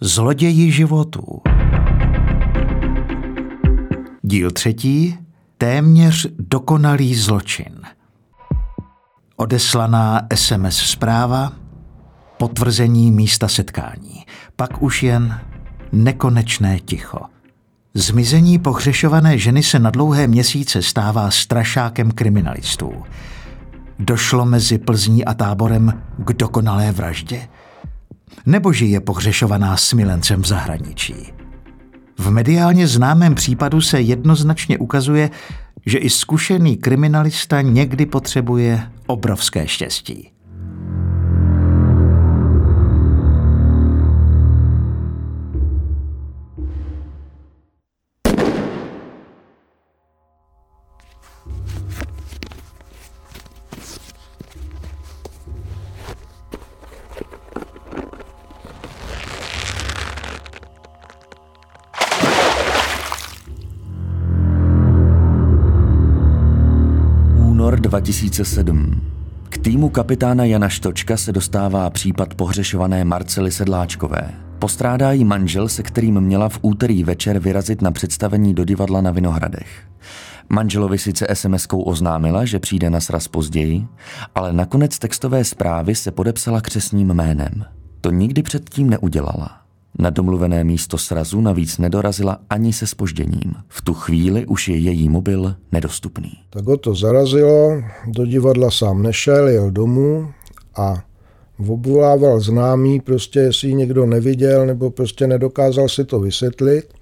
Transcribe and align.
Zloději 0.00 0.72
životů. 0.72 1.22
Díl 4.22 4.50
třetí. 4.50 5.18
Téměř 5.58 6.26
dokonalý 6.38 7.14
zločin. 7.14 7.72
Odeslaná 9.36 10.20
SMS 10.34 10.76
zpráva, 10.76 11.52
potvrzení 12.36 13.10
místa 13.10 13.48
setkání, 13.48 14.24
pak 14.56 14.82
už 14.82 15.02
jen 15.02 15.40
nekonečné 15.92 16.80
ticho. 16.80 17.18
Zmizení 17.94 18.58
pohřešované 18.58 19.38
ženy 19.38 19.62
se 19.62 19.78
na 19.78 19.90
dlouhé 19.90 20.26
měsíce 20.26 20.82
stává 20.82 21.30
strašákem 21.30 22.10
kriminalistů. 22.10 22.92
Došlo 23.98 24.44
mezi 24.44 24.78
Plzní 24.78 25.24
a 25.24 25.34
táborem 25.34 26.02
k 26.18 26.32
dokonalé 26.32 26.92
vraždě? 26.92 27.48
Nebo 28.46 28.72
žije 28.72 29.00
pohřešovaná 29.00 29.76
s 29.76 29.92
milencem 29.92 30.42
v 30.42 30.46
zahraničí? 30.46 31.32
V 32.18 32.30
mediálně 32.30 32.86
známém 32.86 33.34
případu 33.34 33.80
se 33.80 34.00
jednoznačně 34.00 34.78
ukazuje, 34.78 35.30
že 35.86 35.98
i 35.98 36.10
zkušený 36.10 36.76
kriminalista 36.76 37.60
někdy 37.60 38.06
potřebuje 38.06 38.82
obrovské 39.06 39.68
štěstí. 39.68 40.30
2007. 67.88 69.00
K 69.48 69.58
týmu 69.58 69.88
kapitána 69.88 70.44
Jana 70.44 70.68
Štočka 70.68 71.16
se 71.16 71.32
dostává 71.32 71.90
případ 71.90 72.34
pohřešované 72.34 73.04
Marcely 73.04 73.50
Sedláčkové. 73.50 74.30
Postrádá 74.58 75.12
jí 75.12 75.24
manžel, 75.24 75.68
se 75.68 75.82
kterým 75.82 76.20
měla 76.20 76.48
v 76.48 76.58
úterý 76.62 77.04
večer 77.04 77.38
vyrazit 77.38 77.82
na 77.82 77.90
představení 77.90 78.54
do 78.54 78.64
divadla 78.64 79.00
na 79.00 79.10
Vinohradech. 79.10 79.88
Manželovi 80.48 80.98
sice 80.98 81.26
SMS-kou 81.32 81.82
oznámila, 81.82 82.44
že 82.44 82.58
přijde 82.58 82.90
na 82.90 83.00
sraz 83.00 83.28
později, 83.28 83.86
ale 84.34 84.52
nakonec 84.52 84.98
textové 84.98 85.44
zprávy 85.44 85.94
se 85.94 86.10
podepsala 86.10 86.60
křesním 86.60 87.14
jménem. 87.14 87.64
To 88.00 88.10
nikdy 88.10 88.42
předtím 88.42 88.90
neudělala. 88.90 89.67
Na 89.98 90.10
domluvené 90.10 90.64
místo 90.64 90.98
srazu 90.98 91.40
navíc 91.40 91.78
nedorazila 91.78 92.38
ani 92.50 92.72
se 92.72 92.86
spožděním. 92.86 93.54
V 93.68 93.82
tu 93.82 93.94
chvíli 93.94 94.46
už 94.46 94.68
je 94.68 94.76
její 94.76 95.08
mobil 95.08 95.54
nedostupný. 95.72 96.32
Tak 96.50 96.64
ho 96.64 96.76
to 96.76 96.94
zarazilo, 96.94 97.82
do 98.06 98.26
divadla 98.26 98.70
sám 98.70 99.02
nešel, 99.02 99.48
jel 99.48 99.70
domů 99.70 100.32
a 100.76 101.04
obvolával 101.66 102.40
známý, 102.40 103.00
prostě 103.00 103.38
jestli 103.38 103.74
někdo 103.74 104.06
neviděl 104.06 104.66
nebo 104.66 104.90
prostě 104.90 105.26
nedokázal 105.26 105.88
si 105.88 106.04
to 106.04 106.20
vysvětlit. 106.20 106.94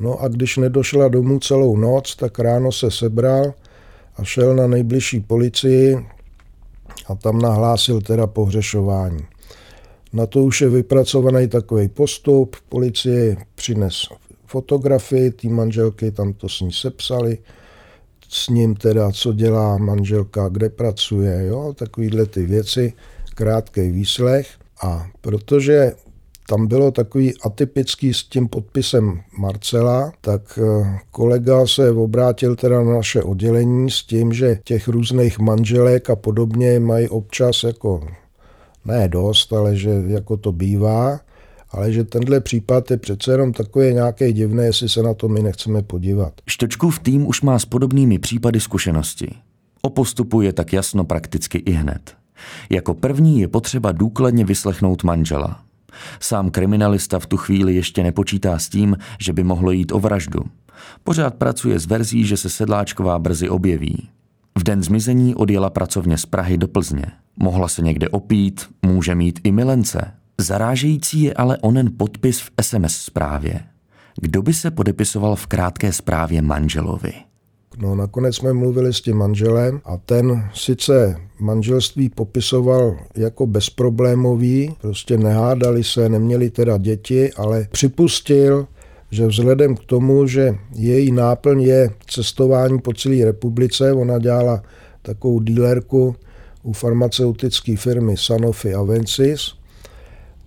No 0.00 0.22
a 0.22 0.28
když 0.28 0.56
nedošla 0.56 1.08
domů 1.08 1.38
celou 1.38 1.76
noc, 1.76 2.16
tak 2.16 2.38
ráno 2.38 2.72
se 2.72 2.90
sebral 2.90 3.54
a 4.16 4.24
šel 4.24 4.56
na 4.56 4.66
nejbližší 4.66 5.20
policii 5.20 6.06
a 7.06 7.14
tam 7.14 7.38
nahlásil 7.38 8.00
teda 8.00 8.26
pohřešování. 8.26 9.26
Na 10.12 10.26
to 10.26 10.42
už 10.42 10.60
je 10.60 10.68
vypracovaný 10.68 11.48
takový 11.48 11.88
postup. 11.88 12.56
Policie 12.68 13.36
přines 13.54 14.08
fotografii 14.46 15.30
té 15.30 15.48
manželky, 15.48 16.10
tam 16.10 16.32
to 16.32 16.48
s 16.48 16.60
ní 16.60 16.72
sepsali, 16.72 17.38
s 18.28 18.48
ním 18.48 18.74
teda, 18.74 19.12
co 19.12 19.32
dělá 19.32 19.78
manželka, 19.78 20.48
kde 20.48 20.68
pracuje, 20.68 21.46
jo, 21.46 21.74
takovýhle 21.78 22.26
ty 22.26 22.46
věci, 22.46 22.92
krátký 23.34 23.90
výslech. 23.90 24.48
A 24.82 25.06
protože 25.20 25.92
tam 26.48 26.66
bylo 26.66 26.90
takový 26.90 27.34
atypický 27.42 28.14
s 28.14 28.24
tím 28.24 28.48
podpisem 28.48 29.20
Marcela, 29.38 30.12
tak 30.20 30.58
eh, 30.62 30.98
kolega 31.10 31.66
se 31.66 31.90
obrátil 31.90 32.56
teda 32.56 32.82
na 32.82 32.92
naše 32.92 33.22
oddělení 33.22 33.90
s 33.90 34.02
tím, 34.02 34.32
že 34.32 34.60
těch 34.64 34.88
různých 34.88 35.38
manželek 35.38 36.10
a 36.10 36.16
podobně 36.16 36.80
mají 36.80 37.08
občas 37.08 37.62
jako 37.62 38.00
ne 38.88 39.08
dost, 39.08 39.52
ale 39.52 39.76
že 39.76 39.90
jako 40.06 40.36
to 40.36 40.52
bývá, 40.52 41.20
ale 41.70 41.92
že 41.92 42.04
tenhle 42.04 42.40
případ 42.40 42.90
je 42.90 42.96
přece 42.96 43.32
jenom 43.32 43.52
takový 43.52 43.94
nějaký 43.94 44.32
divný, 44.32 44.64
jestli 44.64 44.88
se 44.88 45.02
na 45.02 45.14
to 45.14 45.28
my 45.28 45.42
nechceme 45.42 45.82
podívat. 45.82 46.32
Štočkův 46.48 46.98
tým 46.98 47.26
už 47.26 47.42
má 47.42 47.58
s 47.58 47.64
podobnými 47.64 48.18
případy 48.18 48.60
zkušenosti. 48.60 49.34
O 49.82 49.90
postupu 49.90 50.40
je 50.40 50.52
tak 50.52 50.72
jasno 50.72 51.04
prakticky 51.04 51.58
i 51.58 51.70
hned. 51.70 52.16
Jako 52.70 52.94
první 52.94 53.40
je 53.40 53.48
potřeba 53.48 53.92
důkladně 53.92 54.44
vyslechnout 54.44 55.04
manžela. 55.04 55.60
Sám 56.20 56.50
kriminalista 56.50 57.18
v 57.18 57.26
tu 57.26 57.36
chvíli 57.36 57.74
ještě 57.74 58.02
nepočítá 58.02 58.58
s 58.58 58.68
tím, 58.68 58.96
že 59.20 59.32
by 59.32 59.44
mohlo 59.44 59.70
jít 59.70 59.92
o 59.92 60.00
vraždu. 60.00 60.40
Pořád 61.04 61.34
pracuje 61.34 61.78
s 61.78 61.86
verzí, 61.86 62.24
že 62.24 62.36
se 62.36 62.50
Sedláčková 62.50 63.18
brzy 63.18 63.48
objeví. 63.48 64.08
V 64.58 64.62
den 64.62 64.82
zmizení 64.82 65.34
odjela 65.34 65.70
pracovně 65.70 66.18
z 66.18 66.26
Prahy 66.26 66.58
do 66.58 66.68
Plzně. 66.68 67.04
Mohla 67.42 67.68
se 67.68 67.82
někde 67.82 68.08
opít, 68.08 68.66
může 68.82 69.14
mít 69.14 69.40
i 69.44 69.52
milence. 69.52 70.10
Zarážející 70.40 71.22
je 71.22 71.34
ale 71.34 71.58
onen 71.58 71.90
podpis 71.96 72.40
v 72.40 72.50
SMS 72.62 72.96
zprávě. 72.96 73.60
Kdo 74.20 74.42
by 74.42 74.54
se 74.54 74.70
podepisoval 74.70 75.36
v 75.36 75.46
krátké 75.46 75.92
zprávě 75.92 76.42
manželovi? 76.42 77.12
No 77.78 77.94
nakonec 77.94 78.36
jsme 78.36 78.52
mluvili 78.52 78.92
s 78.92 79.00
tím 79.00 79.16
manželem 79.16 79.80
a 79.84 79.96
ten 79.96 80.50
sice 80.54 81.16
manželství 81.40 82.08
popisoval 82.08 82.96
jako 83.16 83.46
bezproblémový, 83.46 84.74
prostě 84.80 85.18
nehádali 85.18 85.84
se, 85.84 86.08
neměli 86.08 86.50
teda 86.50 86.78
děti, 86.78 87.32
ale 87.32 87.68
připustil, 87.70 88.66
že 89.10 89.26
vzhledem 89.26 89.76
k 89.76 89.84
tomu, 89.84 90.26
že 90.26 90.54
její 90.74 91.12
náplň 91.12 91.60
je 91.60 91.90
cestování 92.06 92.78
po 92.78 92.92
celé 92.92 93.24
republice, 93.24 93.92
ona 93.92 94.18
dělala 94.18 94.62
takovou 95.02 95.40
dílerku 95.40 96.16
u 96.68 96.72
farmaceutické 96.72 97.76
firmy 97.76 98.16
Sanofi 98.16 98.74
Avensis, 98.74 99.54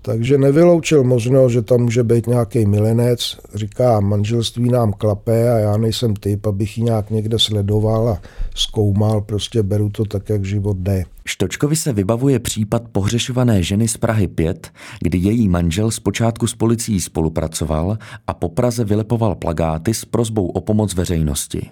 takže 0.01 0.37
nevyloučil 0.37 1.03
možnost, 1.03 1.51
že 1.51 1.61
tam 1.61 1.81
může 1.81 2.03
být 2.03 2.27
nějaký 2.27 2.65
milenec. 2.65 3.37
Říká, 3.55 3.99
manželství 3.99 4.69
nám 4.69 4.93
klape 4.93 5.51
a 5.51 5.57
já 5.57 5.77
nejsem 5.77 6.13
typ, 6.13 6.47
abych 6.47 6.77
ji 6.77 6.83
nějak 6.83 7.09
někde 7.09 7.39
sledoval 7.39 8.09
a 8.09 8.21
zkoumal. 8.55 9.21
Prostě 9.21 9.63
beru 9.63 9.89
to 9.89 10.05
tak, 10.05 10.29
jak 10.29 10.45
život 10.45 10.77
jde. 10.77 11.03
Štočkovi 11.25 11.75
se 11.75 11.93
vybavuje 11.93 12.39
případ 12.39 12.83
pohřešované 12.91 13.63
ženy 13.63 13.87
z 13.87 13.97
Prahy 13.97 14.27
5, 14.27 14.71
kdy 14.99 15.17
její 15.17 15.49
manžel 15.49 15.91
zpočátku 15.91 16.47
s 16.47 16.55
policií 16.55 17.01
spolupracoval 17.01 17.97
a 18.27 18.33
po 18.33 18.49
Praze 18.49 18.83
vylepoval 18.83 19.35
plagáty 19.35 19.93
s 19.93 20.05
prozbou 20.05 20.47
o 20.47 20.61
pomoc 20.61 20.93
veřejnosti. 20.93 21.69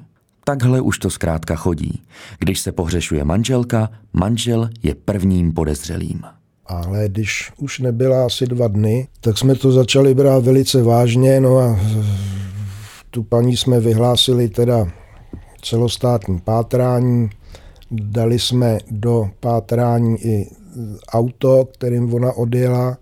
Takhle 0.50 0.82
už 0.82 1.00
to 1.00 1.10
zkrátka 1.10 1.56
chodí. 1.56 2.02
Když 2.40 2.60
se 2.60 2.72
pohřešuje 2.72 3.24
manželka, 3.24 3.90
manžel 4.14 4.70
je 4.84 4.96
prvním 4.96 5.54
podezřelým. 5.54 6.22
Ale 6.66 7.10
když 7.10 7.52
už 7.58 7.80
nebyla 7.80 8.26
asi 8.26 8.48
dva 8.48 8.68
dny, 8.68 9.08
tak 9.22 9.38
jsme 9.38 9.56
to 9.56 9.72
začali 9.72 10.14
brát 10.14 10.44
velice 10.44 10.84
vážně, 10.84 11.42
no 11.42 11.58
a 11.58 11.80
tu 13.10 13.24
paní 13.24 13.58
jsme 13.58 13.80
vyhlásili 13.80 14.50
teda 14.50 14.88
celostátní 15.62 16.40
pátrání, 16.40 17.30
dali 17.92 18.40
jsme 18.40 18.78
do 18.92 19.30
pátrání 19.40 20.18
i 20.26 20.50
auto, 21.12 21.66
kterým 21.74 22.14
ona 22.14 22.34
odjela, 22.34 22.98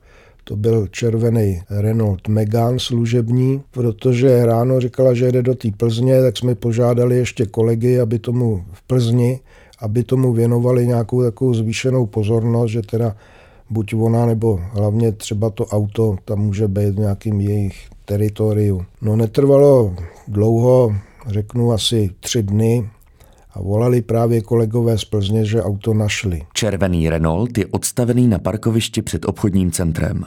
to 0.47 0.55
byl 0.55 0.87
červený 0.87 1.61
Renault 1.69 2.27
Megane 2.27 2.79
služební, 2.79 3.61
protože 3.71 4.45
ráno 4.45 4.79
říkala, 4.79 5.13
že 5.13 5.25
jede 5.25 5.41
do 5.41 5.55
té 5.55 5.71
Plzně, 5.77 6.21
tak 6.21 6.37
jsme 6.37 6.55
požádali 6.55 7.17
ještě 7.17 7.45
kolegy, 7.45 7.99
aby 7.99 8.19
tomu 8.19 8.63
v 8.73 8.81
Plzni, 8.87 9.39
aby 9.79 10.03
tomu 10.03 10.33
věnovali 10.33 10.87
nějakou 10.87 11.23
takovou 11.23 11.53
zvýšenou 11.53 12.05
pozornost, 12.05 12.71
že 12.71 12.81
teda 12.81 13.15
buď 13.69 13.93
ona, 13.93 14.25
nebo 14.25 14.59
hlavně 14.71 15.11
třeba 15.11 15.49
to 15.49 15.65
auto 15.65 16.15
tam 16.25 16.39
může 16.39 16.67
být 16.67 16.95
v 16.95 16.99
nějakým 16.99 17.41
jejich 17.41 17.75
teritoriu. 18.05 18.85
No 19.01 19.15
netrvalo 19.15 19.95
dlouho, 20.27 20.95
řeknu 21.27 21.71
asi 21.71 22.09
tři 22.19 22.43
dny, 22.43 22.89
a 23.57 23.61
volali 23.61 24.01
právě 24.01 24.41
kolegové 24.41 24.97
z 24.97 25.05
Plzně, 25.05 25.45
že 25.45 25.63
auto 25.63 25.93
našli. 25.93 26.41
Červený 26.53 27.09
Renault 27.09 27.57
je 27.57 27.65
odstavený 27.65 28.27
na 28.27 28.39
parkovišti 28.39 29.01
před 29.01 29.25
obchodním 29.25 29.71
centrem. 29.71 30.25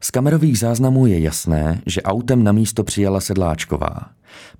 Z 0.00 0.10
kamerových 0.10 0.58
záznamů 0.58 1.06
je 1.06 1.20
jasné, 1.20 1.82
že 1.86 2.02
autem 2.02 2.44
na 2.44 2.52
místo 2.52 2.84
přijela 2.84 3.20
Sedláčková. 3.20 4.00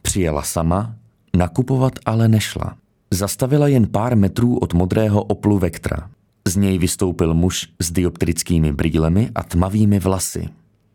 Přijela 0.03 0.43
sama, 0.43 0.95
nakupovat 1.37 1.93
ale 2.07 2.29
nešla. 2.29 2.77
Zastavila 3.11 3.69
jen 3.69 3.87
pár 3.87 4.17
metrů 4.17 4.59
od 4.59 4.75
modrého 4.75 5.23
Oplu 5.23 5.59
Vectra. 5.59 6.11
Z 6.49 6.57
něj 6.57 6.79
vystoupil 6.79 7.35
muž 7.35 7.69
s 7.81 7.91
dioptrickými 7.91 8.73
brýlemi 8.73 9.31
a 9.35 9.43
tmavými 9.43 9.99
vlasy. 9.99 10.49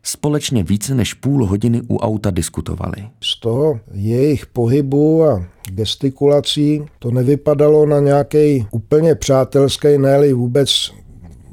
Společně 0.06 0.62
více 0.62 0.94
než 0.94 1.14
půl 1.14 1.46
hodiny 1.46 1.82
u 1.88 1.96
auta 1.96 2.30
diskutovali. 2.30 3.08
Z 3.22 3.40
toho 3.40 3.80
jejich 3.92 4.46
pohybu 4.46 5.24
a 5.24 5.46
gestikulací 5.70 6.82
to 6.98 7.10
nevypadalo 7.10 7.86
na 7.86 8.00
nějaký 8.00 8.66
úplně 8.70 9.14
přátelský, 9.14 9.98
ne 9.98 10.34
vůbec 10.34 10.68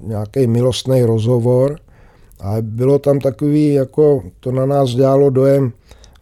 nějaký 0.04 0.48
milostný 0.48 1.04
rozhovor, 1.04 1.80
ale 2.40 2.62
bylo 2.62 3.00
tam 3.00 3.20
takový, 3.20 3.74
jako 3.74 4.24
to 4.40 4.52
na 4.52 4.66
nás 4.66 4.90
dělalo 4.90 5.30
dojem 5.30 5.74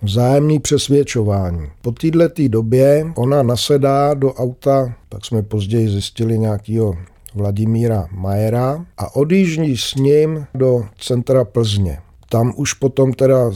vzájemný 0.01 0.59
přesvědčování. 0.59 1.67
Po 1.81 1.91
této 1.91 2.47
době 2.47 3.11
ona 3.15 3.43
nasedá 3.43 4.13
do 4.13 4.33
auta, 4.33 4.93
tak 5.09 5.25
jsme 5.25 5.43
později 5.43 5.89
zjistili 5.89 6.39
nějakého 6.39 6.95
Vladimíra 7.35 8.07
Majera 8.11 8.85
a 8.97 9.15
odjíždí 9.15 9.77
s 9.77 9.95
ním 9.95 10.45
do 10.53 10.85
centra 10.99 11.43
Plzně. 11.45 11.99
Tam 12.29 12.53
už 12.55 12.73
potom 12.73 13.13
teda 13.13 13.51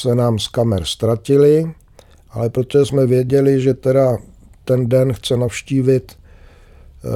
se 0.00 0.14
nám 0.14 0.38
z 0.38 0.48
kamer 0.48 0.84
ztratili, 0.84 1.72
ale 2.30 2.50
protože 2.50 2.86
jsme 2.86 3.06
věděli, 3.06 3.60
že 3.60 3.74
teda 3.74 4.16
ten 4.64 4.88
den 4.88 5.12
chce 5.12 5.36
navštívit 5.36 6.12
eh, 6.12 7.08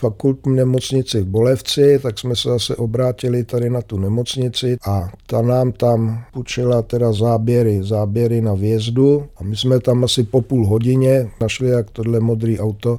fakultní 0.00 0.56
nemocnici 0.56 1.20
v 1.20 1.26
Bolevci, 1.26 1.98
tak 2.02 2.18
jsme 2.18 2.36
se 2.36 2.48
zase 2.48 2.76
obrátili 2.76 3.44
tady 3.44 3.70
na 3.70 3.82
tu 3.82 3.98
nemocnici 3.98 4.76
a 4.86 5.10
ta 5.26 5.42
nám 5.42 5.72
tam 5.72 6.24
půjčila 6.32 6.82
teda 6.82 7.12
záběry, 7.12 7.80
záběry 7.82 8.40
na 8.40 8.54
vjezdu 8.54 9.26
a 9.36 9.44
my 9.44 9.56
jsme 9.56 9.80
tam 9.80 10.04
asi 10.04 10.22
po 10.22 10.42
půl 10.42 10.66
hodině 10.66 11.30
našli, 11.40 11.68
jak 11.68 11.90
tohle 11.90 12.20
modrý 12.20 12.60
auto 12.60 12.98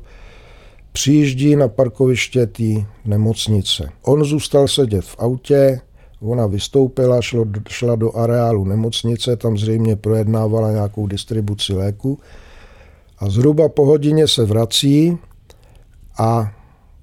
přijíždí 0.92 1.56
na 1.56 1.68
parkoviště 1.68 2.48
té 2.48 2.86
nemocnice. 3.06 3.90
On 4.02 4.24
zůstal 4.24 4.68
sedět 4.68 5.06
v 5.06 5.16
autě, 5.20 5.82
Ona 6.22 6.48
vystoupila, 6.48 7.22
šlo, 7.22 7.46
šla 7.70 7.96
do 7.96 8.18
areálu 8.18 8.66
nemocnice, 8.66 9.36
tam 9.36 9.58
zřejmě 9.58 9.96
projednávala 9.96 10.72
nějakou 10.72 11.08
distribuci 11.08 11.74
léku 11.74 12.20
a 13.20 13.30
zhruba 13.30 13.70
po 13.70 13.86
hodině 13.86 14.28
se 14.28 14.46
vrací 14.46 15.18
a 16.18 16.52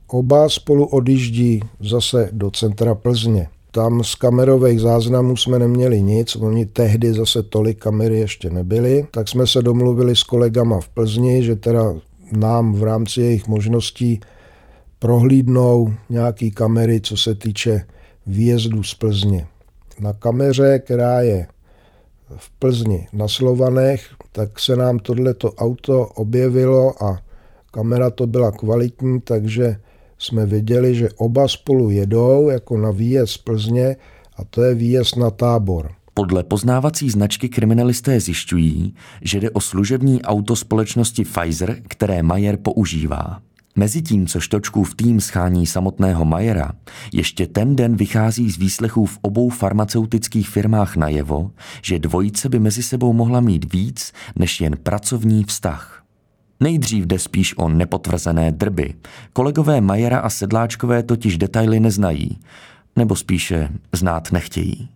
oba 0.07 0.49
spolu 0.49 0.87
odjíždí 0.87 1.61
zase 1.81 2.29
do 2.33 2.51
centra 2.51 2.95
Plzně. 2.95 3.49
Tam 3.71 4.05
z 4.05 4.15
kamerových 4.15 4.81
záznamů 4.81 5.37
jsme 5.37 5.59
neměli 5.59 6.03
nic, 6.03 6.37
oni 6.37 6.67
tehdy 6.67 7.15
zase 7.15 7.43
tolik 7.43 7.79
kamery 7.79 8.19
ještě 8.19 8.51
nebyly, 8.51 9.07
tak 9.11 9.29
jsme 9.29 9.47
se 9.47 9.63
domluvili 9.63 10.17
s 10.17 10.23
kolegama 10.23 10.81
v 10.81 10.89
Plzni, 10.89 11.43
že 11.43 11.57
teda 11.57 11.95
nám 12.33 12.73
v 12.73 12.83
rámci 12.83 13.21
jejich 13.21 13.49
možností 13.49 14.21
prohlídnou 14.99 15.95
nějaký 16.11 16.51
kamery, 16.51 17.01
co 17.01 17.17
se 17.17 17.35
týče 17.35 17.85
výjezdu 18.26 18.82
z 18.82 18.94
Plzně. 18.94 19.46
Na 20.00 20.12
kameře, 20.12 20.78
která 20.78 21.20
je 21.20 21.46
v 22.37 22.50
Plzni 22.50 23.08
na 23.12 23.28
Slovanech, 23.28 24.14
tak 24.32 24.61
se 24.61 24.76
nám 24.76 24.99
tohleto 24.99 25.52
auto 25.52 26.06
objevilo 26.06 27.05
a 27.05 27.23
kamera 27.70 28.11
to 28.11 28.26
byla 28.26 28.52
kvalitní, 28.52 29.20
takže 29.20 29.76
jsme 30.19 30.46
viděli, 30.46 30.94
že 30.94 31.08
oba 31.17 31.49
spolu 31.49 31.90
jedou 31.90 32.49
jako 32.49 32.76
na 32.76 32.90
výjezd 32.90 33.32
z 33.32 33.38
Plzně 33.38 33.96
a 34.37 34.44
to 34.44 34.62
je 34.62 34.75
výjezd 34.75 35.17
na 35.17 35.31
tábor. 35.31 35.90
Podle 36.14 36.44
poznávací 36.44 37.11
značky 37.11 37.49
kriminalisté 37.49 38.20
zjišťují, 38.20 38.94
že 39.22 39.40
jde 39.40 39.50
o 39.50 39.61
služební 39.61 40.22
auto 40.22 40.56
společnosti 40.56 41.25
Pfizer, 41.25 41.76
které 41.88 42.22
Majer 42.22 42.56
používá. 42.56 43.40
Mezitím, 43.78 44.26
co 44.26 44.40
Štočkův 44.40 44.94
tým 44.94 45.20
schání 45.20 45.67
samotného 45.67 46.25
Majera, 46.25 46.73
ještě 47.12 47.46
ten 47.46 47.76
den 47.76 47.96
vychází 47.96 48.50
z 48.50 48.58
výslechů 48.58 49.06
v 49.06 49.19
obou 49.23 49.49
farmaceutických 49.50 50.49
firmách 50.49 50.96
najevo, 50.96 51.50
že 51.82 51.99
dvojice 51.99 52.49
by 52.49 52.58
mezi 52.58 52.82
sebou 52.82 53.12
mohla 53.12 53.40
mít 53.40 53.73
víc 53.73 54.12
než 54.37 54.61
jen 54.61 54.76
pracovní 54.82 55.44
vztah. 55.44 56.02
Nejdřív 56.61 57.06
jde 57.06 57.19
spíš 57.19 57.58
o 57.58 57.69
nepotvrzené 57.69 58.52
drby. 58.52 58.94
Kolegové 59.32 59.81
Majera 59.81 60.19
a 60.19 60.31
Sedláčkové 60.31 61.02
totiž 61.02 61.38
detaily 61.38 61.81
neznají, 61.81 62.38
nebo 62.96 63.17
spíše 63.17 63.69
znát 63.93 64.32
nechtějí. 64.32 64.88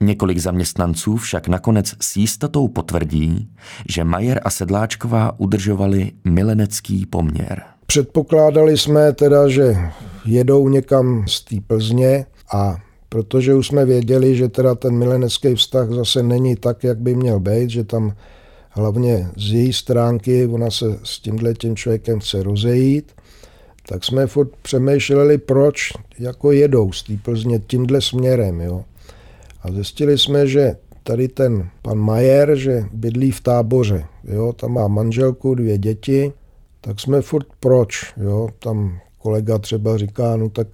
Několik 0.00 0.38
zaměstnanců 0.38 1.16
však 1.16 1.48
nakonec 1.48 1.94
s 2.00 2.16
jistotou 2.16 2.68
potvrdí, 2.68 3.48
že 3.88 4.04
Majer 4.04 4.40
a 4.44 4.50
Sedláčková 4.50 5.40
udržovali 5.40 6.12
milenecký 6.24 7.06
poměr. 7.06 7.71
Předpokládali 7.92 8.78
jsme 8.78 9.12
teda, 9.12 9.48
že 9.48 9.76
jedou 10.24 10.68
někam 10.68 11.24
z 11.28 11.44
té 11.44 11.56
Plzně 11.66 12.26
a 12.52 12.76
protože 13.08 13.54
už 13.54 13.66
jsme 13.66 13.84
věděli, 13.84 14.36
že 14.36 14.48
teda 14.48 14.74
ten 14.74 14.94
milenecký 14.98 15.54
vztah 15.54 15.90
zase 15.90 16.22
není 16.22 16.56
tak, 16.56 16.84
jak 16.84 16.98
by 16.98 17.14
měl 17.14 17.40
být, 17.40 17.70
že 17.70 17.84
tam 17.84 18.16
hlavně 18.70 19.28
z 19.36 19.52
její 19.52 19.72
stránky 19.72 20.46
ona 20.46 20.70
se 20.70 20.98
s 21.04 21.20
tímhle 21.20 21.54
tím 21.54 21.76
člověkem 21.76 22.20
chce 22.20 22.42
rozejít, 22.42 23.12
tak 23.88 24.04
jsme 24.04 24.26
furt 24.26 24.50
přemýšleli, 24.62 25.38
proč 25.38 25.92
jako 26.18 26.52
jedou 26.52 26.92
z 26.92 27.02
té 27.02 27.12
Plzně 27.22 27.58
tímhle 27.58 28.00
směrem. 28.00 28.60
Jo. 28.60 28.84
A 29.62 29.72
zjistili 29.72 30.18
jsme, 30.18 30.46
že 30.46 30.76
tady 31.02 31.28
ten 31.28 31.68
pan 31.82 31.98
Majer, 31.98 32.56
že 32.56 32.84
bydlí 32.92 33.30
v 33.30 33.40
táboře. 33.40 34.04
Jo, 34.24 34.52
tam 34.52 34.72
má 34.72 34.88
manželku, 34.88 35.54
dvě 35.54 35.78
děti 35.78 36.32
tak 36.84 37.00
jsme 37.00 37.22
furt 37.22 37.46
proč, 37.60 38.14
jo, 38.16 38.48
tam 38.58 38.98
kolega 39.18 39.58
třeba 39.58 39.98
říká, 39.98 40.36
no 40.36 40.48
tak 40.48 40.66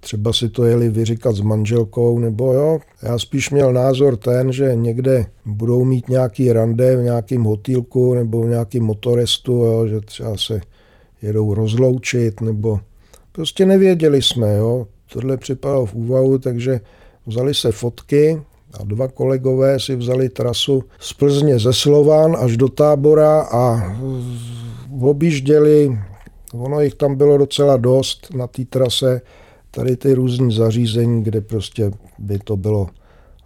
třeba 0.00 0.32
si 0.32 0.48
to 0.48 0.64
jeli 0.64 0.88
vyříkat 0.88 1.36
s 1.36 1.40
manželkou, 1.40 2.18
nebo 2.18 2.52
jo, 2.52 2.78
já 3.02 3.18
spíš 3.18 3.50
měl 3.50 3.72
názor 3.72 4.16
ten, 4.16 4.52
že 4.52 4.74
někde 4.74 5.26
budou 5.46 5.84
mít 5.84 6.08
nějaký 6.08 6.52
rande 6.52 6.96
v 6.96 7.02
nějakém 7.02 7.44
hotýlku 7.44 8.14
nebo 8.14 8.42
v 8.42 8.48
nějakém 8.48 8.82
motorestu, 8.82 9.52
jo, 9.52 9.86
že 9.86 10.00
třeba 10.00 10.36
se 10.36 10.60
jedou 11.22 11.54
rozloučit, 11.54 12.40
nebo 12.40 12.80
prostě 13.32 13.66
nevěděli 13.66 14.22
jsme, 14.22 14.56
jo, 14.56 14.86
tohle 15.12 15.36
připadalo 15.36 15.86
v 15.86 15.94
úvahu, 15.94 16.38
takže 16.38 16.80
vzali 17.26 17.54
se 17.54 17.72
fotky 17.72 18.42
a 18.80 18.84
dva 18.84 19.08
kolegové 19.08 19.80
si 19.80 19.96
vzali 19.96 20.28
trasu 20.28 20.82
z 20.98 21.12
Plzně 21.12 21.58
ze 21.58 21.72
Slován 21.72 22.36
až 22.36 22.56
do 22.56 22.68
tábora 22.68 23.40
a 23.40 23.96
objížděli, 25.00 25.98
ono 26.54 26.80
jich 26.80 26.94
tam 26.94 27.14
bylo 27.14 27.38
docela 27.38 27.76
dost 27.76 28.34
na 28.34 28.46
té 28.46 28.64
trase, 28.64 29.20
tady 29.70 29.96
ty 29.96 30.14
různé 30.14 30.50
zařízení, 30.50 31.22
kde 31.22 31.40
prostě 31.40 31.90
by 32.18 32.38
to 32.38 32.56
bylo 32.56 32.86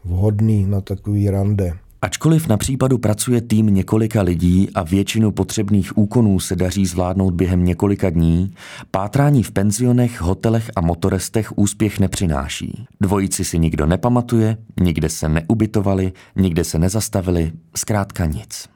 vhodné 0.05 0.67
na 0.67 0.81
takový 0.81 1.31
rande. 1.31 1.73
Ačkoliv 2.03 2.49
na 2.49 2.57
případu 2.57 2.99
pracuje 2.99 3.41
tým 3.41 3.67
několika 3.67 4.23
lidí 4.23 4.69
a 4.75 4.83
většinu 4.83 5.31
potřebných 5.31 5.99
úkonů 5.99 6.41
se 6.41 6.57
daří 6.57 6.87
zvládnout 6.87 7.35
během 7.35 7.65
několika 7.65 8.11
dní, 8.11 8.55
pátrání 8.91 9.43
v 9.43 9.51
penzionech, 9.51 10.21
hotelech 10.21 10.71
a 10.77 10.81
motorestech 10.81 11.59
úspěch 11.59 12.01
nepřináší. 12.01 12.87
Dvojici 13.01 13.45
si 13.45 13.59
nikdo 13.59 13.87
nepamatuje, 13.87 14.57
nikde 14.81 15.09
se 15.09 15.29
neubytovali, 15.29 16.13
nikde 16.37 16.65
se 16.65 16.79
nezastavili, 16.79 17.53
zkrátka 17.77 18.27
nic. 18.27 18.69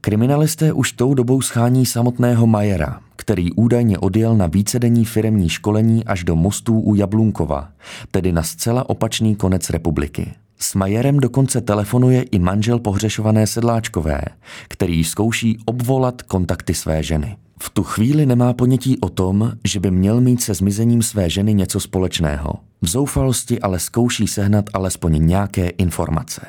Kriminalisté 0.00 0.72
už 0.72 0.92
tou 0.92 1.14
dobou 1.14 1.42
schání 1.42 1.86
samotného 1.86 2.46
Majera, 2.46 3.00
který 3.16 3.52
údajně 3.52 3.98
odjel 3.98 4.36
na 4.36 4.46
vícedenní 4.46 5.04
firemní 5.04 5.48
školení 5.48 6.04
až 6.04 6.24
do 6.24 6.36
mostů 6.36 6.80
u 6.80 6.94
Jablunkova, 6.94 7.68
tedy 8.10 8.32
na 8.32 8.42
zcela 8.42 8.90
opačný 8.90 9.36
konec 9.36 9.70
republiky. 9.70 10.34
S 10.58 10.74
Majerem 10.74 11.20
dokonce 11.20 11.60
telefonuje 11.60 12.22
i 12.22 12.38
manžel 12.38 12.78
pohřešované 12.78 13.46
sedláčkové, 13.46 14.20
který 14.68 15.04
zkouší 15.04 15.58
obvolat 15.64 16.22
kontakty 16.22 16.74
své 16.74 17.02
ženy. 17.02 17.36
V 17.62 17.70
tu 17.70 17.82
chvíli 17.82 18.26
nemá 18.26 18.52
ponětí 18.52 19.00
o 19.00 19.08
tom, 19.08 19.52
že 19.64 19.80
by 19.80 19.90
měl 19.90 20.20
mít 20.20 20.42
se 20.42 20.54
zmizením 20.54 21.02
své 21.02 21.30
ženy 21.30 21.54
něco 21.54 21.80
společného. 21.80 22.52
V 22.82 22.88
zoufalosti 22.88 23.60
ale 23.60 23.78
zkouší 23.78 24.26
sehnat 24.26 24.64
alespoň 24.72 25.26
nějaké 25.26 25.68
informace. 25.68 26.40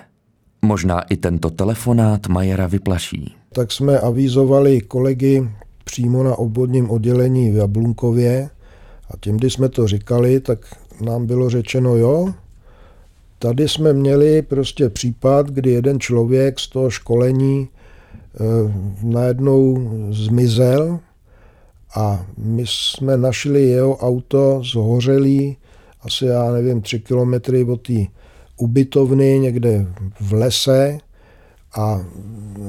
Možná 0.62 1.02
i 1.02 1.18
tento 1.18 1.50
telefonát 1.50 2.28
Majera 2.28 2.68
vyplaší. 2.68 3.36
Tak 3.54 3.72
jsme 3.72 4.00
avizovali 4.00 4.82
kolegy 4.82 5.50
přímo 5.84 6.24
na 6.24 6.36
obvodním 6.36 6.90
oddělení 6.90 7.52
v 7.52 7.56
Jablunkově 7.56 8.50
a 9.12 9.14
tím, 9.20 9.38
když 9.38 9.54
jsme 9.54 9.70
to 9.70 9.88
říkali, 9.88 10.40
tak 10.40 10.60
nám 11.02 11.26
bylo 11.26 11.50
řečeno, 11.50 11.96
jo, 11.96 12.34
tady 13.40 13.70
jsme 13.70 13.94
měli 13.94 14.42
prostě 14.42 14.90
případ, 14.90 15.48
kdy 15.50 15.72
jeden 15.72 16.00
člověk 16.00 16.60
z 16.60 16.68
toho 16.68 16.90
školení 16.90 17.68
e, 17.68 18.44
najednou 19.04 19.92
zmizel 20.12 21.00
a 21.96 22.26
my 22.38 22.64
jsme 22.66 23.18
našli 23.18 23.64
jeho 23.64 23.98
auto 23.98 24.62
zhořelý 24.72 25.58
asi, 26.02 26.26
já 26.26 26.52
nevím, 26.52 26.82
tři 26.82 27.00
kilometry 27.00 27.64
od 27.64 27.82
té 27.82 28.06
ubytovny 28.58 29.40
někde 29.40 29.88
v 30.20 30.34
lese 30.34 30.98
a 31.78 32.06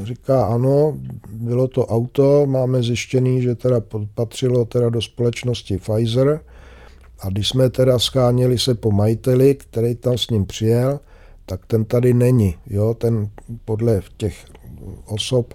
říká, 0.02 0.46
ano, 0.46 0.98
bylo 1.30 1.68
to 1.68 1.86
auto, 1.86 2.46
máme 2.46 2.82
zjištěný, 2.82 3.42
že 3.42 3.54
teda 3.54 3.82
patřilo 4.14 4.64
teda 4.64 4.90
do 4.90 5.02
společnosti 5.02 5.78
Pfizer 5.78 6.40
a 7.20 7.28
když 7.28 7.48
jsme 7.48 7.70
teda 7.70 7.98
scháněli 7.98 8.58
se 8.58 8.74
po 8.74 8.90
majiteli, 8.90 9.54
který 9.54 9.94
tam 9.94 10.18
s 10.18 10.30
ním 10.30 10.46
přijel, 10.46 11.00
tak 11.46 11.66
ten 11.66 11.84
tady 11.84 12.14
není. 12.14 12.54
Jo? 12.66 12.94
Ten 12.94 13.30
podle 13.64 14.00
těch 14.16 14.44
osob 15.06 15.54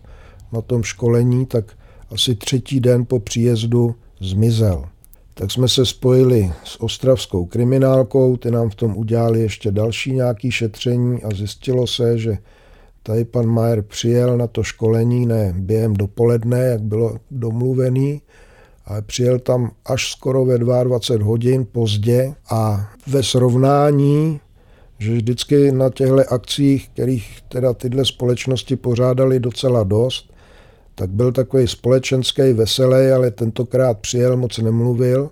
na 0.52 0.62
tom 0.62 0.84
školení, 0.84 1.46
tak 1.46 1.78
asi 2.12 2.36
třetí 2.36 2.80
den 2.80 3.06
po 3.06 3.20
příjezdu 3.20 3.96
zmizel. 4.20 4.86
Tak 5.34 5.52
jsme 5.52 5.68
se 5.68 5.86
spojili 5.86 6.52
s 6.64 6.82
ostravskou 6.82 7.46
kriminálkou, 7.46 8.38
ty 8.38 8.52
nám 8.52 8.70
v 8.70 8.76
tom 8.76 8.98
udělali 8.98 9.42
ještě 9.42 9.72
další 9.72 10.12
nějaké 10.12 10.52
šetření 10.52 11.24
a 11.24 11.30
zjistilo 11.36 11.88
se, 11.88 12.18
že 12.18 12.38
tady 13.04 13.26
pan 13.26 13.46
Majer 13.46 13.82
přijel 13.82 14.38
na 14.38 14.48
to 14.48 14.64
školení 14.64 15.26
ne 15.26 15.54
během 15.58 15.94
dopoledne, 15.94 16.60
jak 16.60 16.82
bylo 16.82 17.18
domluvený, 17.32 18.22
ale 18.86 19.02
přijel 19.02 19.40
tam 19.40 19.72
až 19.86 20.12
skoro 20.12 20.46
ve 20.46 20.58
22 20.58 21.26
hodin 21.26 21.68
pozdě 21.72 22.34
a 22.50 22.90
ve 23.08 23.24
srovnání, 23.24 24.40
že 25.00 25.14
vždycky 25.14 25.72
na 25.72 25.90
těchto 25.90 26.34
akcích, 26.34 26.90
kterých 26.90 27.42
teda 27.48 27.74
tyhle 27.74 28.06
společnosti 28.06 28.76
pořádali 28.76 29.40
docela 29.40 29.84
dost, 29.84 30.34
tak 30.96 31.10
byl 31.10 31.32
takový 31.32 31.68
společenský, 31.68 32.54
veselý, 32.54 33.12
ale 33.12 33.32
tentokrát 33.32 34.00
přijel, 34.00 34.38
moc 34.38 34.58
nemluvil. 34.58 35.30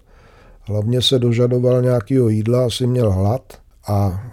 Hlavně 0.62 1.01
se 1.01 1.20
dožadoval 1.20 1.81
nějakého 1.81 2.29
jídla, 2.29 2.65
asi 2.65 2.88
měl 2.88 3.12
hlad 3.12 3.53
a 3.88 4.24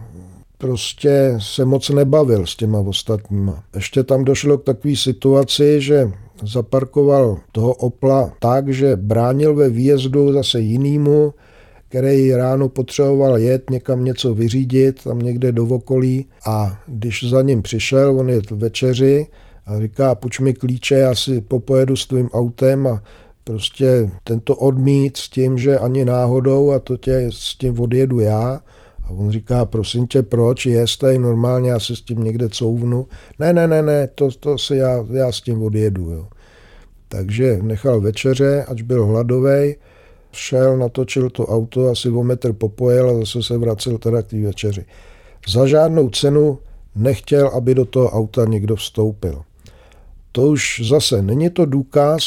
prostě 0.58 1.34
se 1.38 1.64
moc 1.64 1.88
nebavil 1.88 2.46
s 2.46 2.56
těma 2.56 2.78
ostatníma. 2.78 3.62
Ještě 3.74 4.02
tam 4.02 4.24
došlo 4.24 4.58
k 4.58 4.64
takové 4.64 4.96
situaci, 4.96 5.80
že 5.80 6.12
zaparkoval 6.42 7.38
toho 7.52 7.74
Opla 7.74 8.32
tak, 8.38 8.68
že 8.68 8.96
bránil 8.96 9.54
ve 9.54 9.68
výjezdu 9.68 10.32
zase 10.32 10.60
jinýmu, 10.60 11.34
který 11.88 12.34
ráno 12.34 12.68
potřeboval 12.68 13.38
jet 13.38 13.70
někam 13.70 14.04
něco 14.04 14.34
vyřídit, 14.34 15.04
tam 15.04 15.18
někde 15.18 15.52
do 15.52 15.66
okolí 15.66 16.26
a 16.46 16.80
když 16.86 17.24
za 17.30 17.42
ním 17.42 17.62
přišel, 17.62 18.20
on 18.20 18.30
je 18.30 18.40
večeři 18.50 19.26
a 19.66 19.80
říká, 19.80 20.14
půjč 20.14 20.40
mi 20.40 20.54
klíče, 20.54 20.94
já 20.94 21.14
si 21.14 21.40
popojedu 21.40 21.96
s 21.96 22.06
tvým 22.06 22.28
autem 22.28 22.86
a 22.86 23.02
prostě 23.44 24.10
tento 24.24 24.56
odmít 24.56 25.16
s 25.16 25.28
tím, 25.28 25.58
že 25.58 25.78
ani 25.78 26.04
náhodou 26.04 26.70
a 26.70 26.78
to 26.78 26.96
tě 26.96 27.26
s 27.30 27.56
tím 27.56 27.80
odjedu 27.80 28.20
já. 28.20 28.60
A 29.08 29.10
on 29.10 29.30
říká, 29.30 29.64
prosím 29.64 30.06
tě, 30.06 30.22
proč, 30.22 30.66
jestej 30.66 31.18
normálně, 31.18 31.70
já 31.70 31.80
si 31.80 31.96
s 31.96 32.02
tím 32.02 32.24
někde 32.24 32.48
couvnu. 32.48 33.06
Ne, 33.38 33.52
ne, 33.52 33.66
ne, 33.66 33.82
ne, 33.82 34.08
to, 34.14 34.28
to 34.40 34.58
si 34.58 34.76
já, 34.76 35.06
já 35.10 35.32
s 35.32 35.40
tím 35.40 35.62
odjedu. 35.62 36.10
Jo. 36.10 36.28
Takže 37.08 37.58
nechal 37.62 38.00
večeře, 38.00 38.64
ač 38.68 38.82
byl 38.82 39.06
hladový, 39.06 39.76
šel, 40.32 40.76
natočil 40.76 41.30
to 41.30 41.46
auto, 41.46 41.88
asi 41.88 42.08
o 42.08 42.22
metr 42.22 42.52
popojel 42.52 43.10
a 43.10 43.14
zase 43.14 43.42
se 43.42 43.58
vracel 43.58 43.98
teda 43.98 44.22
k 44.22 44.26
té 44.26 44.40
večeři. 44.40 44.84
Za 45.48 45.66
žádnou 45.66 46.10
cenu 46.10 46.58
nechtěl, 46.94 47.48
aby 47.48 47.74
do 47.74 47.84
toho 47.84 48.10
auta 48.10 48.44
někdo 48.44 48.76
vstoupil. 48.76 49.42
To 50.32 50.42
už 50.42 50.82
zase 50.88 51.22
není 51.22 51.50
to 51.50 51.66
důkaz, 51.66 52.22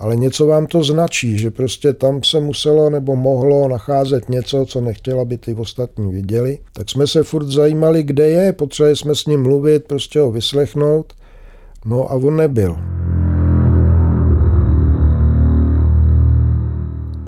ale 0.00 0.16
něco 0.16 0.46
vám 0.46 0.66
to 0.66 0.84
značí, 0.84 1.38
že 1.38 1.50
prostě 1.50 1.92
tam 1.92 2.22
se 2.22 2.40
muselo 2.40 2.90
nebo 2.90 3.16
mohlo 3.16 3.68
nacházet 3.68 4.28
něco, 4.28 4.66
co 4.66 4.80
nechtěla, 4.80 5.22
aby 5.22 5.38
ty 5.38 5.54
ostatní 5.54 6.12
viděli. 6.12 6.58
Tak 6.72 6.90
jsme 6.90 7.06
se 7.06 7.22
furt 7.22 7.46
zajímali, 7.46 8.02
kde 8.02 8.28
je, 8.28 8.52
potřebovali 8.52 8.96
jsme 8.96 9.14
s 9.14 9.26
ním 9.26 9.42
mluvit, 9.42 9.84
prostě 9.84 10.20
ho 10.20 10.32
vyslechnout. 10.32 11.12
No 11.84 12.10
a 12.10 12.14
on 12.14 12.36
nebyl. 12.36 12.76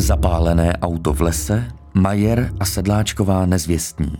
Zapálené 0.00 0.72
auto 0.82 1.12
v 1.12 1.20
lese, 1.20 1.64
Majer 1.94 2.52
a 2.60 2.64
sedláčková 2.64 3.46
nezvěstní. 3.46 4.12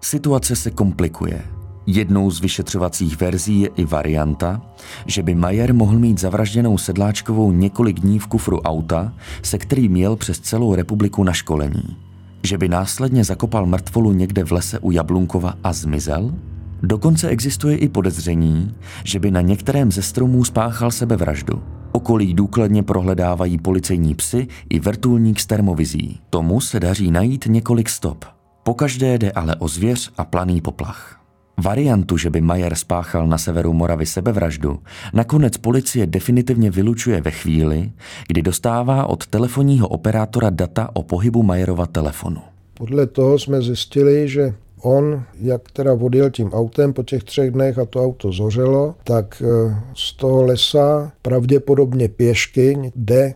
Situace 0.00 0.56
se 0.56 0.70
komplikuje. 0.70 1.55
Jednou 1.86 2.30
z 2.30 2.40
vyšetřovacích 2.40 3.20
verzí 3.20 3.60
je 3.60 3.68
i 3.68 3.84
varianta, 3.84 4.62
že 5.06 5.22
by 5.22 5.34
Majer 5.34 5.74
mohl 5.74 5.98
mít 5.98 6.20
zavražděnou 6.20 6.78
sedláčkovou 6.78 7.52
několik 7.52 8.00
dní 8.00 8.18
v 8.18 8.26
kufru 8.26 8.60
auta, 8.60 9.12
se 9.42 9.58
kterým 9.58 9.96
jel 9.96 10.16
přes 10.16 10.40
celou 10.40 10.74
republiku 10.74 11.24
na 11.24 11.32
školení. 11.32 11.96
Že 12.42 12.58
by 12.58 12.68
následně 12.68 13.24
zakopal 13.24 13.66
mrtvolu 13.66 14.12
někde 14.12 14.44
v 14.44 14.52
lese 14.52 14.78
u 14.78 14.90
Jablunkova 14.90 15.54
a 15.64 15.72
zmizel? 15.72 16.34
Dokonce 16.82 17.28
existuje 17.28 17.76
i 17.76 17.88
podezření, 17.88 18.74
že 19.04 19.18
by 19.18 19.30
na 19.30 19.40
některém 19.40 19.92
ze 19.92 20.02
stromů 20.02 20.44
spáchal 20.44 20.90
sebevraždu. 20.90 21.62
Okolí 21.92 22.34
důkladně 22.34 22.82
prohledávají 22.82 23.58
policejní 23.58 24.14
psy 24.14 24.46
i 24.70 24.80
vrtulník 24.80 25.40
s 25.40 25.46
termovizí. 25.46 26.20
Tomu 26.30 26.60
se 26.60 26.80
daří 26.80 27.10
najít 27.10 27.46
několik 27.46 27.88
stop. 27.88 28.24
Pokaždé 28.62 29.18
jde 29.18 29.32
ale 29.32 29.56
o 29.56 29.68
zvěř 29.68 30.12
a 30.18 30.24
planý 30.24 30.60
poplach. 30.60 31.25
Variantu, 31.64 32.16
že 32.16 32.30
by 32.30 32.40
Majer 32.40 32.74
spáchal 32.74 33.26
na 33.26 33.38
severu 33.38 33.72
Moravy 33.72 34.06
sebevraždu, 34.06 34.78
nakonec 35.12 35.56
policie 35.56 36.06
definitivně 36.06 36.70
vylučuje 36.70 37.20
ve 37.20 37.30
chvíli, 37.30 37.90
kdy 38.28 38.42
dostává 38.42 39.06
od 39.06 39.26
telefonního 39.26 39.88
operátora 39.88 40.50
data 40.50 40.90
o 40.92 41.02
pohybu 41.02 41.42
Majerova 41.42 41.86
telefonu. 41.86 42.40
Podle 42.74 43.06
toho 43.06 43.38
jsme 43.38 43.62
zjistili, 43.62 44.28
že 44.28 44.54
on, 44.82 45.22
jak 45.40 45.70
teda 45.70 45.92
odjel 45.92 46.30
tím 46.30 46.52
autem 46.52 46.92
po 46.92 47.02
těch 47.02 47.24
třech 47.24 47.50
dnech 47.50 47.78
a 47.78 47.84
to 47.84 48.04
auto 48.04 48.32
zořelo, 48.32 48.94
tak 49.04 49.42
eh, 49.42 49.76
z 49.94 50.12
toho 50.12 50.42
lesa 50.42 51.12
pravděpodobně 51.22 52.08
pěšky 52.08 52.92
jde 52.96 53.34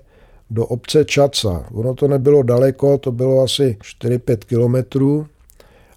do 0.50 0.66
obce 0.66 1.04
Čaca. 1.04 1.64
Ono 1.72 1.94
to 1.94 2.08
nebylo 2.08 2.42
daleko, 2.42 2.98
to 2.98 3.12
bylo 3.12 3.42
asi 3.42 3.76
4-5 4.02 4.36
kilometrů, 4.36 5.26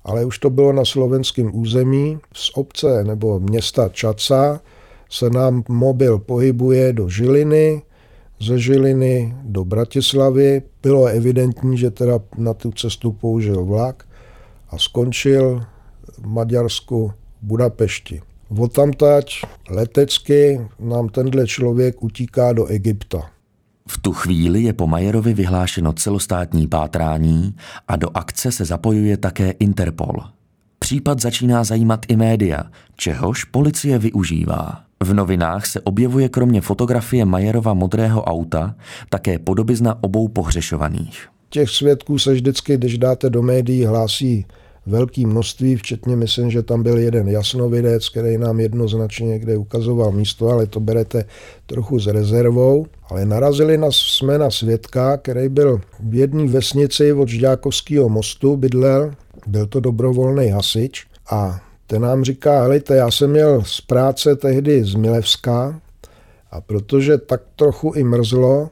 ale 0.04 0.26
už 0.26 0.40
to 0.40 0.50
bylo 0.50 0.74
na 0.74 0.86
slovenském 0.86 1.56
území. 1.56 2.20
Z 2.34 2.52
obce 2.56 3.04
nebo 3.04 3.40
města 3.40 3.90
Čaca 3.90 4.62
se 5.10 5.30
nám 5.30 5.64
mobil 5.70 6.20
pohybuje 6.20 6.94
do 6.94 7.10
Žiliny, 7.10 7.82
ze 8.42 8.60
Žiliny 8.60 9.36
do 9.44 9.66
Bratislavy. 9.66 10.62
Bylo 10.84 11.06
evidentní, 11.06 11.78
že 11.78 11.92
teda 11.92 12.20
na 12.38 12.54
tu 12.54 12.72
cestu 12.72 13.12
použil 13.12 13.66
vlak 13.66 14.06
a 14.70 14.78
skončil 14.78 15.64
v 16.18 16.28
Maďarsku 16.28 17.12
Budapešti. 17.42 18.22
Odtamtať 18.58 19.26
letecky 19.70 20.62
nám 20.80 21.10
tenhle 21.10 21.48
člověk 21.48 22.04
utíká 22.04 22.54
do 22.54 22.66
Egypta. 22.66 23.30
V 23.88 23.98
tu 23.98 24.14
chvíli 24.14 24.64
je 24.64 24.74
po 24.74 24.88
Majerovi 24.88 25.34
vyhlášeno 25.34 25.94
celostátní 25.94 26.68
pátrání 26.68 27.56
a 27.88 27.96
do 27.96 28.18
akce 28.18 28.52
se 28.52 28.66
zapojuje 28.66 29.18
také 29.18 29.52
Interpol. 29.52 30.16
Případ 30.80 31.22
začíná 31.22 31.64
zajímat 31.64 32.06
i 32.08 32.16
média, 32.16 32.64
čehož 32.96 33.44
policie 33.44 34.00
využívá. 34.00 34.84
V 35.04 35.14
novinách 35.14 35.66
se 35.66 35.82
objevuje 35.82 36.30
kromě 36.30 36.62
fotografie 36.62 37.26
Majerova 37.26 37.74
modrého 37.74 38.24
auta 38.24 38.76
také 39.10 39.40
podobizna 39.40 40.04
obou 40.04 40.28
pohřešovaných. 40.28 41.28
Těch 41.50 41.70
svědků 41.70 42.20
se 42.20 42.34
vždycky, 42.34 42.78
když 42.78 42.98
dáte 42.98 43.30
do 43.30 43.42
médií, 43.42 43.86
hlásí 43.86 44.46
velké 44.86 45.28
množství, 45.28 45.76
včetně 45.76 46.16
myslím, 46.16 46.52
že 46.52 46.64
tam 46.64 46.84
byl 46.84 46.98
jeden 46.98 47.28
jasnovidec, 47.28 48.10
který 48.10 48.38
nám 48.38 48.60
jednoznačně 48.60 49.28
někde 49.28 49.58
ukazoval 49.58 50.12
místo, 50.12 50.50
ale 50.50 50.68
to 50.68 50.80
berete 50.80 51.26
trochu 51.66 52.00
s 52.00 52.08
rezervou. 52.08 52.86
Ale 53.10 53.26
narazili 53.26 53.78
nás, 53.78 53.96
jsme 53.96 54.38
na 54.38 54.52
svědka, 54.52 55.18
který 55.18 55.50
byl 55.50 55.82
v 56.00 56.16
jedné 56.16 56.48
vesnici 56.48 57.14
od 57.14 57.30
Žďákovského 57.30 58.10
mostu, 58.10 58.58
bydlel, 58.58 59.12
byl 59.48 59.68
to 59.68 59.80
dobrovolný 59.80 60.48
hasič 60.48 61.06
a 61.30 61.62
ten 61.88 62.02
nám 62.02 62.24
říká, 62.24 62.62
helejte, 62.62 62.96
já 62.96 63.12
jsem 63.12 63.32
měl 63.32 63.62
z 63.66 63.82
práce 63.82 64.36
tehdy 64.36 64.84
z 64.84 64.96
Milevska 64.96 65.82
a 66.52 66.62
protože 66.62 67.18
tak 67.18 67.42
trochu 67.56 67.94
i 67.96 68.04
mrzlo, 68.04 68.70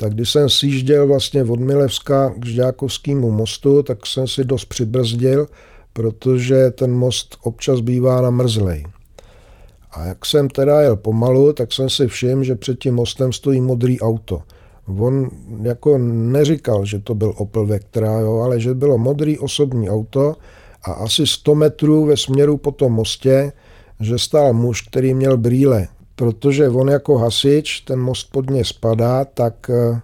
tak 0.00 0.14
když 0.14 0.30
jsem 0.30 0.48
sjížděl 0.48 1.06
vlastně 1.06 1.44
od 1.44 1.60
Milevska 1.60 2.34
k 2.36 2.46
Žďákovskému 2.46 3.30
mostu, 3.30 3.82
tak 3.82 4.06
jsem 4.06 4.28
si 4.28 4.44
dost 4.44 4.64
přibrzdil, 4.64 5.46
protože 5.92 6.70
ten 6.70 6.92
most 6.92 7.36
občas 7.42 7.80
bývá 7.80 8.20
namrzlej. 8.20 8.84
A 9.90 10.04
jak 10.04 10.26
jsem 10.26 10.48
teda 10.48 10.80
jel 10.80 10.96
pomalu, 10.96 11.52
tak 11.52 11.72
jsem 11.72 11.90
si 11.90 12.06
všiml, 12.06 12.44
že 12.44 12.54
před 12.54 12.78
tím 12.78 12.94
mostem 12.94 13.32
stojí 13.32 13.60
modrý 13.60 14.00
auto. 14.00 14.42
On 14.98 15.30
jako 15.62 15.98
neříkal, 15.98 16.84
že 16.84 16.98
to 16.98 17.14
byl 17.14 17.34
Opel 17.36 17.66
Vectra, 17.66 18.20
jo, 18.20 18.40
ale 18.40 18.60
že 18.60 18.74
bylo 18.74 18.98
modrý 18.98 19.38
osobní 19.38 19.90
auto 19.90 20.34
a 20.82 20.92
asi 20.92 21.26
100 21.26 21.54
metrů 21.54 22.04
ve 22.04 22.16
směru 22.16 22.56
po 22.56 22.70
tom 22.70 22.92
mostě, 22.92 23.52
že 24.00 24.18
stál 24.18 24.52
muž, 24.52 24.82
který 24.82 25.14
měl 25.14 25.36
brýle 25.36 25.88
protože 26.20 26.68
on 26.68 26.88
jako 26.88 27.18
hasič, 27.18 27.80
ten 27.80 28.00
most 28.00 28.32
pod 28.32 28.50
ně 28.50 28.64
spadá, 28.64 29.24
tak 29.24 29.70
eh, 29.70 30.00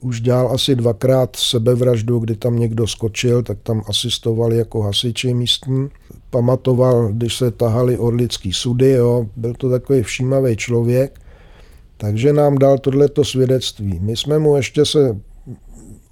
už 0.00 0.20
dělal 0.20 0.52
asi 0.54 0.74
dvakrát 0.74 1.36
sebevraždu, 1.36 2.18
kdy 2.18 2.36
tam 2.36 2.58
někdo 2.58 2.86
skočil, 2.86 3.42
tak 3.42 3.58
tam 3.62 3.82
asistovali 3.88 4.56
jako 4.56 4.82
hasiči 4.82 5.34
místní. 5.34 5.88
Pamatoval, 6.30 7.08
když 7.12 7.36
se 7.36 7.50
tahali 7.50 7.98
orlický 7.98 8.52
sudy, 8.52 8.90
jo, 8.90 9.26
byl 9.36 9.54
to 9.54 9.70
takový 9.70 10.02
všímavý 10.02 10.56
člověk, 10.56 11.20
takže 11.96 12.32
nám 12.32 12.58
dal 12.58 12.78
tohleto 12.78 13.24
svědectví. 13.24 13.98
My 14.00 14.16
jsme 14.16 14.38
mu 14.38 14.56
ještě 14.56 14.86
se 14.86 15.16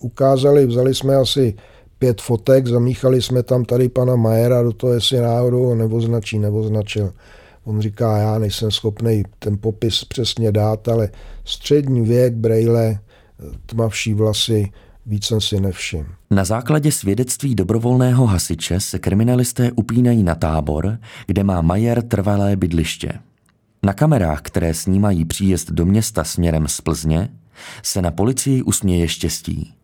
ukázali, 0.00 0.66
vzali 0.66 0.94
jsme 0.94 1.16
asi 1.16 1.54
pět 1.98 2.20
fotek, 2.20 2.66
zamíchali 2.66 3.22
jsme 3.22 3.42
tam 3.42 3.64
tady 3.64 3.88
pana 3.88 4.16
Majera 4.16 4.62
do 4.62 4.72
toho, 4.72 4.92
jestli 4.92 5.20
náhodou 5.20 5.64
ho 5.64 5.74
neoznačí. 5.74 6.38
On 7.64 7.80
říká, 7.80 8.16
já 8.16 8.38
nejsem 8.38 8.70
schopný 8.70 9.22
ten 9.38 9.58
popis 9.58 10.04
přesně 10.04 10.52
dát, 10.52 10.88
ale 10.88 11.08
střední 11.44 12.00
věk, 12.00 12.34
brejle, 12.34 12.98
tmavší 13.66 14.14
vlasy, 14.14 14.72
víc 15.06 15.24
jsem 15.24 15.40
si 15.40 15.60
nevšim. 15.60 16.06
Na 16.30 16.44
základě 16.44 16.92
svědectví 16.92 17.54
dobrovolného 17.54 18.26
hasiče 18.26 18.80
se 18.80 18.98
kriminalisté 18.98 19.72
upínají 19.72 20.22
na 20.22 20.34
tábor, 20.34 20.98
kde 21.26 21.44
má 21.44 21.62
Majer 21.62 22.02
trvalé 22.02 22.56
bydliště. 22.56 23.12
Na 23.82 23.92
kamerách, 23.92 24.40
které 24.42 24.74
snímají 24.74 25.24
příjezd 25.24 25.70
do 25.70 25.86
města 25.86 26.24
směrem 26.24 26.68
z 26.68 26.80
Plzně, 26.80 27.28
se 27.82 28.02
na 28.02 28.10
policii 28.10 28.62
usměje 28.62 29.08
štěstí. 29.08 29.74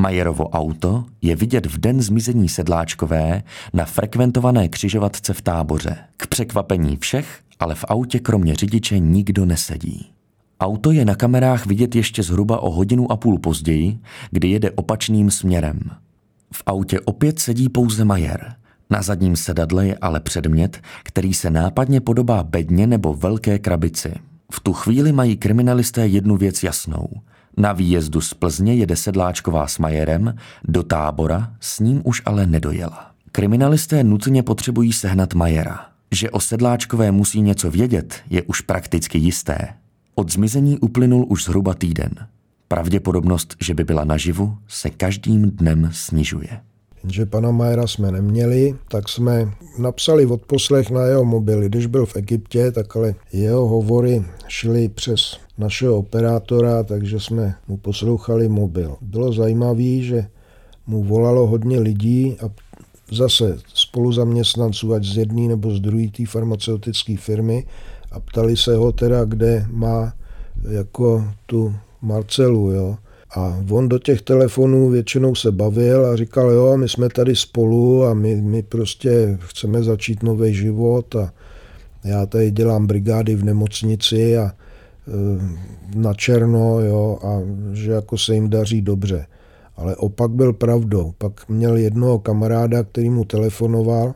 Majerovo 0.00 0.48
auto 0.48 1.04
je 1.22 1.36
vidět 1.36 1.66
v 1.66 1.78
den 1.78 2.02
zmizení 2.02 2.48
sedláčkové 2.48 3.42
na 3.72 3.84
frekventované 3.84 4.68
křižovatce 4.68 5.34
v 5.34 5.42
táboře. 5.42 5.96
K 6.16 6.26
překvapení 6.26 6.96
všech, 6.96 7.40
ale 7.58 7.74
v 7.74 7.84
autě 7.88 8.18
kromě 8.18 8.54
řidiče 8.54 8.98
nikdo 8.98 9.46
nesedí. 9.46 10.10
Auto 10.60 10.92
je 10.92 11.04
na 11.04 11.14
kamerách 11.14 11.66
vidět 11.66 11.94
ještě 11.94 12.22
zhruba 12.22 12.60
o 12.60 12.70
hodinu 12.70 13.12
a 13.12 13.16
půl 13.16 13.38
později, 13.38 13.98
kdy 14.30 14.48
jede 14.48 14.70
opačným 14.70 15.30
směrem. 15.30 15.80
V 16.52 16.62
autě 16.66 17.00
opět 17.00 17.38
sedí 17.38 17.68
pouze 17.68 18.04
Majer. 18.04 18.54
Na 18.90 19.02
zadním 19.02 19.36
sedadle 19.36 19.86
je 19.86 19.98
ale 20.00 20.20
předmět, 20.20 20.80
který 21.02 21.34
se 21.34 21.50
nápadně 21.50 22.00
podobá 22.00 22.42
bedně 22.42 22.86
nebo 22.86 23.14
velké 23.14 23.58
krabici. 23.58 24.14
V 24.52 24.60
tu 24.60 24.72
chvíli 24.72 25.12
mají 25.12 25.36
kriminalisté 25.36 26.06
jednu 26.06 26.36
věc 26.36 26.62
jasnou. 26.62 27.08
Na 27.58 27.72
výjezdu 27.72 28.20
z 28.20 28.34
Plzně 28.34 28.74
jede 28.74 28.96
sedláčková 28.96 29.66
s 29.66 29.78
Majerem, 29.78 30.34
do 30.64 30.82
tábora 30.82 31.52
s 31.60 31.80
ním 31.80 32.00
už 32.04 32.22
ale 32.24 32.46
nedojela. 32.46 33.10
Kriminalisté 33.32 34.04
nutně 34.04 34.42
potřebují 34.42 34.92
sehnat 34.92 35.34
Majera. 35.34 35.86
Že 36.10 36.30
o 36.30 36.40
sedláčkové 36.40 37.12
musí 37.12 37.40
něco 37.40 37.70
vědět, 37.70 38.14
je 38.30 38.42
už 38.42 38.60
prakticky 38.60 39.18
jisté. 39.18 39.68
Od 40.14 40.32
zmizení 40.32 40.78
uplynul 40.78 41.26
už 41.28 41.44
zhruba 41.44 41.74
týden. 41.74 42.10
Pravděpodobnost, 42.68 43.56
že 43.60 43.74
by 43.74 43.84
byla 43.84 44.04
naživu, 44.04 44.58
se 44.68 44.90
každým 44.90 45.50
dnem 45.50 45.90
snižuje. 45.92 46.60
Jenže 47.02 47.26
pana 47.26 47.50
Majera 47.50 47.86
jsme 47.86 48.10
neměli, 48.10 48.74
tak 48.88 49.08
jsme 49.08 49.50
napsali 49.78 50.26
odposlech 50.26 50.90
na 50.90 51.04
jeho 51.04 51.24
mobily. 51.24 51.68
Když 51.68 51.86
byl 51.86 52.06
v 52.06 52.16
Egyptě, 52.16 52.72
tak 52.72 52.96
ale 52.96 53.14
jeho 53.32 53.68
hovory 53.68 54.24
šly 54.48 54.88
přes 54.88 55.45
našeho 55.58 55.96
operátora, 55.96 56.82
takže 56.82 57.20
jsme 57.20 57.54
mu 57.68 57.76
poslouchali 57.76 58.48
mobil. 58.48 58.96
Bylo 59.00 59.32
zajímavé, 59.32 60.00
že 60.00 60.26
mu 60.86 61.02
volalo 61.02 61.46
hodně 61.46 61.80
lidí 61.80 62.36
a 62.42 62.50
zase 63.12 63.58
spoluzaměstnanců, 63.74 64.94
ať 64.94 65.04
z 65.04 65.16
jedné 65.16 65.48
nebo 65.48 65.70
z 65.70 65.80
druhé 65.80 66.08
té 66.08 66.26
farmaceutické 66.26 67.16
firmy 67.16 67.64
a 68.12 68.20
ptali 68.20 68.56
se 68.56 68.76
ho 68.76 68.92
teda, 68.92 69.24
kde 69.24 69.66
má 69.70 70.12
jako 70.70 71.24
tu 71.46 71.74
Marcelu, 72.02 72.70
jo. 72.70 72.96
A 73.36 73.58
on 73.70 73.88
do 73.88 73.98
těch 73.98 74.22
telefonů 74.22 74.90
většinou 74.90 75.34
se 75.34 75.52
bavil 75.52 76.06
a 76.06 76.16
říkal, 76.16 76.50
jo, 76.50 76.76
my 76.76 76.88
jsme 76.88 77.08
tady 77.08 77.36
spolu 77.36 78.04
a 78.04 78.14
my, 78.14 78.36
my 78.36 78.62
prostě 78.62 79.38
chceme 79.40 79.82
začít 79.82 80.22
nový 80.22 80.54
život 80.54 81.16
a 81.16 81.32
já 82.04 82.26
tady 82.26 82.50
dělám 82.50 82.86
brigády 82.86 83.34
v 83.34 83.44
nemocnici 83.44 84.38
a 84.38 84.52
na 85.94 86.14
černo, 86.14 86.80
jo, 86.80 87.18
a 87.22 87.40
že 87.72 87.92
jako 87.92 88.18
se 88.18 88.34
jim 88.34 88.50
daří 88.50 88.82
dobře. 88.82 89.26
Ale 89.76 89.96
opak 89.96 90.30
byl 90.30 90.52
pravdou. 90.52 91.12
Pak 91.18 91.48
měl 91.48 91.76
jednoho 91.76 92.18
kamaráda, 92.18 92.82
který 92.82 93.10
mu 93.10 93.24
telefonoval 93.24 94.14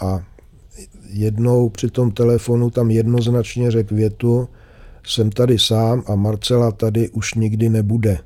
a 0.00 0.20
jednou 1.10 1.68
při 1.68 1.90
tom 1.90 2.10
telefonu 2.10 2.70
tam 2.70 2.90
jednoznačně 2.90 3.70
řekl 3.70 3.94
větu, 3.94 4.48
jsem 5.06 5.30
tady 5.30 5.58
sám 5.58 6.02
a 6.06 6.14
Marcela 6.14 6.70
tady 6.70 7.08
už 7.08 7.34
nikdy 7.34 7.68
nebude. 7.68 8.18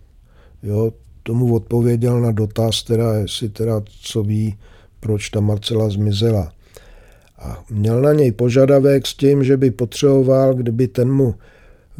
Jo, 0.62 0.92
tomu 1.22 1.54
odpověděl 1.54 2.20
na 2.20 2.32
dotaz, 2.32 2.82
teda, 2.82 3.14
jestli 3.14 3.48
teda 3.48 3.82
co 4.02 4.22
ví, 4.22 4.58
proč 5.00 5.28
ta 5.28 5.40
Marcela 5.40 5.88
zmizela. 5.88 6.52
A 7.38 7.64
měl 7.70 8.02
na 8.02 8.12
něj 8.12 8.32
požadavek 8.32 9.06
s 9.06 9.14
tím, 9.14 9.44
že 9.44 9.56
by 9.56 9.70
potřeboval, 9.70 10.54
kdyby 10.54 10.88
ten 10.88 11.12
mu 11.12 11.34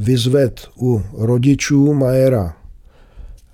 vyzved 0.00 0.68
u 0.80 1.02
rodičů 1.12 1.94
Majera 1.94 2.56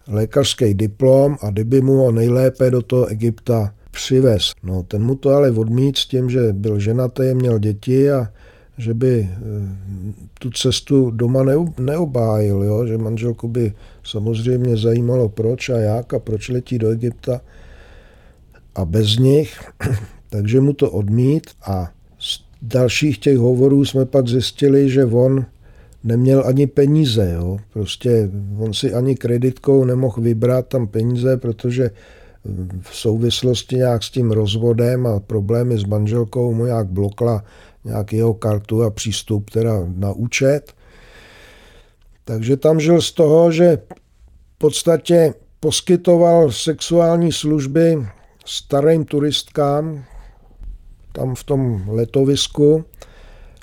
lékařský 0.09 0.75
diplom 0.75 1.37
a 1.43 1.51
kdyby 1.51 1.81
mu 1.81 1.97
ho 1.97 2.13
nejlépe 2.13 2.71
do 2.71 2.83
toho 2.83 3.07
Egypta 3.07 3.75
přivez. 3.91 4.53
No, 4.63 4.83
ten 4.83 5.03
mu 5.03 5.15
to 5.15 5.31
ale 5.31 5.51
odmít 5.51 5.97
s 5.97 6.07
tím, 6.07 6.31
že 6.31 6.53
byl 6.53 6.79
ženatý, 6.79 7.35
měl 7.35 7.59
děti 7.59 8.11
a 8.11 8.29
že 8.79 8.95
by 8.95 9.29
eh, 9.31 9.37
tu 10.39 10.51
cestu 10.51 11.11
doma 11.11 11.43
neobájil, 11.79 12.63
jo? 12.63 12.87
že 12.87 12.99
manželku 12.99 13.49
by 13.49 13.73
samozřejmě 14.05 14.77
zajímalo 14.77 15.29
proč 15.29 15.69
a 15.69 15.79
jak 15.79 16.15
a 16.15 16.19
proč 16.19 16.49
letí 16.49 16.79
do 16.79 16.91
Egypta 16.91 17.41
a 18.75 18.85
bez 18.85 19.19
nich, 19.19 19.61
takže 20.31 20.61
mu 20.61 20.73
to 20.73 20.91
odmít 20.91 21.51
a 21.67 21.91
z 22.19 22.41
dalších 22.63 23.19
těch 23.19 23.39
hovorů 23.39 23.85
jsme 23.85 24.05
pak 24.05 24.29
zjistili, 24.29 24.91
že 24.91 25.05
on 25.05 25.47
neměl 26.07 26.43
ani 26.47 26.67
peníze. 26.67 27.33
Jo? 27.35 27.59
Prostě 27.73 28.31
on 28.59 28.75
si 28.75 28.95
ani 28.95 29.17
kreditkou 29.17 29.85
nemohl 29.85 30.23
vybrat 30.23 30.67
tam 30.69 30.87
peníze, 30.87 31.37
protože 31.37 31.91
v 32.81 32.97
souvislosti 32.97 33.77
nějak 33.77 34.03
s 34.03 34.11
tím 34.11 34.31
rozvodem 34.31 35.07
a 35.07 35.21
problémy 35.21 35.79
s 35.79 35.85
manželkou 35.85 36.55
mu 36.55 36.67
nějak 36.67 36.87
blokla 36.87 37.45
nějak 37.85 38.13
jeho 38.13 38.35
kartu 38.35 38.83
a 38.83 38.91
přístup 38.91 39.51
teda 39.51 39.73
na 39.97 40.13
účet. 40.13 40.73
Takže 42.25 42.57
tam 42.57 42.81
žil 42.81 43.01
z 43.01 43.13
toho, 43.13 43.53
že 43.53 43.79
v 44.55 44.59
podstatě 44.59 45.35
poskytoval 45.61 46.53
sexuální 46.53 47.33
služby 47.33 48.07
starým 48.47 49.05
turistkám 49.05 50.05
tam 51.13 51.35
v 51.35 51.45
tom 51.45 51.85
letovisku 51.89 52.85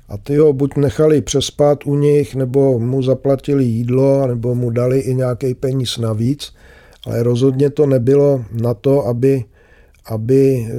a 0.09 0.17
ty 0.17 0.37
ho 0.37 0.53
buď 0.53 0.75
nechali 0.75 1.21
přespat 1.21 1.85
u 1.85 1.95
nich, 1.95 2.35
nebo 2.35 2.79
mu 2.79 3.03
zaplatili 3.03 3.65
jídlo, 3.65 4.27
nebo 4.27 4.55
mu 4.55 4.69
dali 4.69 4.99
i 4.99 5.15
nějaký 5.15 5.53
peníz 5.53 5.97
navíc, 5.97 6.53
ale 7.07 7.23
rozhodně 7.23 7.69
to 7.69 7.85
nebylo 7.85 8.45
na 8.61 8.73
to, 8.73 9.05
aby 9.07 9.43
aby 10.05 10.55
e, 10.55 10.69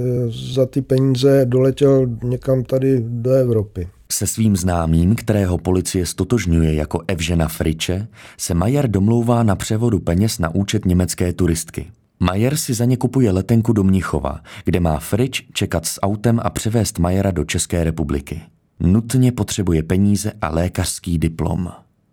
za 0.55 0.67
ty 0.67 0.83
peníze 0.83 1.45
doletěl 1.45 2.07
někam 2.23 2.65
tady 2.65 3.01
do 3.01 3.31
Evropy. 3.31 3.89
Se 4.13 4.27
svým 4.27 4.57
známým, 4.57 5.15
kterého 5.15 5.59
policie 5.59 6.07
stotožňuje 6.07 6.75
jako 6.75 7.01
Evžena 7.07 7.49
Friče, 7.49 8.07
se 8.39 8.55
Majer 8.55 8.91
domlouvá 8.91 9.43
na 9.43 9.57
převodu 9.57 10.01
peněz 10.01 10.39
na 10.39 10.55
účet 10.55 10.85
německé 10.85 11.33
turistky. 11.33 11.87
Majer 12.21 12.57
si 12.57 12.75
za 12.75 12.85
ně 12.85 12.97
kupuje 12.97 13.31
letenku 13.31 13.73
do 13.73 13.85
Mnichova, 13.85 14.41
kde 14.65 14.81
má 14.81 14.99
Frič 14.99 15.47
čekat 15.53 15.87
s 15.87 16.01
autem 16.03 16.41
a 16.43 16.51
převést 16.51 16.99
Majera 16.99 17.31
do 17.31 17.45
České 17.45 17.85
republiky. 17.85 18.41
Nutně 18.81 19.33
potřebuje 19.33 19.83
peníze 19.83 20.33
a 20.41 20.49
lékařský 20.49 21.19
diplom. 21.19 21.69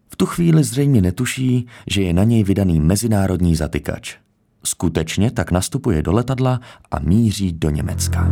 V 0.10 0.16
tu 0.16 0.26
chvíli 0.26 0.64
zřejmě 0.64 1.02
netuší, 1.02 1.68
že 1.88 2.02
je 2.02 2.14
na 2.14 2.24
něj 2.24 2.44
vydaný 2.44 2.80
mezinárodní 2.80 3.56
zatykač. 3.56 4.16
Skutečně 4.64 5.32
tak 5.32 5.52
nastupuje 5.52 6.02
do 6.02 6.12
letadla 6.12 6.60
a 6.92 7.00
míří 7.00 7.52
do 7.52 7.70
Německa. 7.70 8.28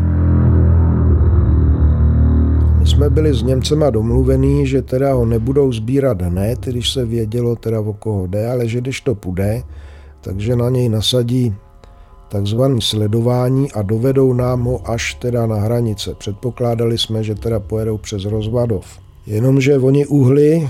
My 2.79 2.87
jsme 2.87 3.09
byli 3.09 3.33
s 3.33 3.43
Němcema 3.43 3.89
domluvení, 3.89 4.67
že 4.67 4.81
teda 4.81 5.13
ho 5.13 5.25
nebudou 5.25 5.71
sbírat 5.71 6.21
hned, 6.21 6.65
když 6.65 6.89
se 6.89 7.05
vědělo 7.05 7.55
teda 7.55 7.79
o 7.79 7.93
koho 7.93 8.27
jde, 8.27 8.51
ale 8.51 8.67
že 8.67 8.81
když 8.81 9.01
to 9.01 9.15
půjde, 9.15 9.63
takže 10.21 10.55
na 10.55 10.69
něj 10.69 10.89
nasadí 10.89 11.55
takzvané 12.29 12.81
sledování 12.81 13.71
a 13.71 13.81
dovedou 13.81 14.33
nám 14.33 14.63
ho 14.63 14.89
až 14.89 15.13
teda 15.13 15.47
na 15.47 15.55
hranice. 15.55 16.15
Předpokládali 16.15 16.97
jsme, 16.97 17.23
že 17.23 17.35
teda 17.35 17.59
pojedou 17.59 17.97
přes 17.97 18.25
Rozvadov. 18.25 18.85
Jenomže 19.25 19.77
oni 19.77 20.05
uhli 20.05 20.69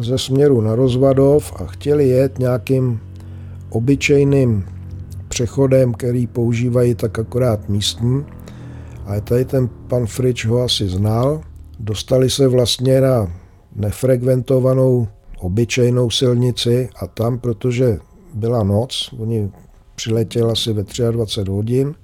ze 0.00 0.18
směru 0.18 0.60
na 0.60 0.74
Rozvadov 0.74 1.52
a 1.56 1.66
chtěli 1.66 2.08
jet 2.08 2.38
nějakým 2.38 3.00
obyčejným 3.70 4.64
přechodem, 5.28 5.92
který 5.92 6.26
používají 6.26 6.94
tak 6.94 7.18
akorát 7.18 7.68
místní. 7.68 8.24
A 9.06 9.20
tady 9.20 9.44
ten 9.44 9.68
pan 9.88 10.06
Frič 10.06 10.46
ho 10.46 10.62
asi 10.62 10.88
znal. 10.88 11.40
Dostali 11.80 12.30
se 12.30 12.48
vlastně 12.48 13.00
na 13.00 13.32
nefrekventovanou 13.76 15.08
obyčejnou 15.38 16.10
silnici 16.10 16.88
a 16.96 17.06
tam, 17.06 17.38
protože 17.38 17.98
byla 18.34 18.62
noc, 18.62 19.14
oni 19.18 19.50
přiletěl 19.96 20.50
asi 20.50 20.72
ve 20.72 20.84
23 21.10 21.50
hodin 21.50 21.94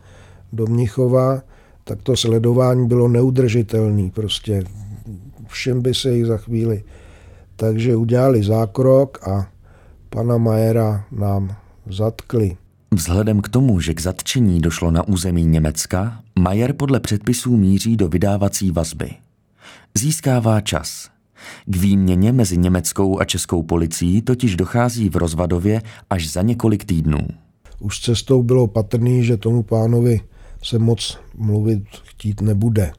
do 0.52 0.66
Mnichova, 0.66 1.42
tak 1.84 2.02
to 2.02 2.16
sledování 2.16 2.88
bylo 2.88 3.08
neudržitelné. 3.08 4.10
Prostě 4.10 4.64
všem 5.46 5.82
by 5.82 5.94
se 5.94 6.14
jich 6.14 6.26
za 6.26 6.36
chvíli. 6.36 6.84
Takže 7.56 7.96
udělali 7.96 8.42
zákrok 8.42 9.28
a 9.28 9.48
pana 10.10 10.38
Majera 10.38 11.04
nám 11.12 11.56
zatkli. 11.86 12.56
Vzhledem 12.94 13.40
k 13.40 13.48
tomu, 13.48 13.80
že 13.80 13.94
k 13.94 14.00
zatčení 14.00 14.60
došlo 14.60 14.90
na 14.90 15.08
území 15.08 15.44
Německa, 15.44 16.22
Majer 16.38 16.72
podle 16.72 17.00
předpisů 17.00 17.56
míří 17.56 17.96
do 17.96 18.08
vydávací 18.08 18.70
vazby. 18.70 19.10
Získává 19.98 20.60
čas. 20.60 21.10
K 21.66 21.76
výměně 21.76 22.32
mezi 22.32 22.58
německou 22.58 23.20
a 23.20 23.24
českou 23.24 23.62
policií 23.62 24.22
totiž 24.22 24.56
dochází 24.56 25.08
v 25.08 25.16
Rozvadově 25.16 25.82
až 26.10 26.30
za 26.30 26.42
několik 26.42 26.84
týdnů. 26.84 27.18
Už 27.82 28.00
cestou 28.00 28.42
bylo 28.42 28.66
patrný, 28.66 29.24
že 29.24 29.36
tomu 29.36 29.62
pánovi 29.62 30.20
se 30.62 30.78
moc 30.78 31.18
mluvit 31.34 31.82
chtít 32.04 32.40
nebude. 32.40 32.92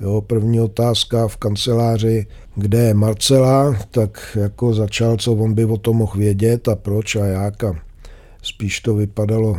Jo, 0.00 0.20
první 0.20 0.60
otázka 0.60 1.28
v 1.28 1.36
kanceláři, 1.36 2.26
kde 2.56 2.78
je 2.78 2.94
Marcela, 2.94 3.76
tak 3.90 4.38
jako 4.40 4.74
začal, 4.74 5.16
co 5.16 5.32
on 5.32 5.54
by 5.54 5.64
o 5.64 5.76
tom 5.76 5.96
mohl 5.96 6.18
vědět 6.18 6.68
a 6.68 6.76
proč 6.76 7.16
a 7.16 7.26
jak. 7.26 7.64
A 7.64 7.74
spíš 8.42 8.80
to 8.80 8.94
vypadalo 8.94 9.58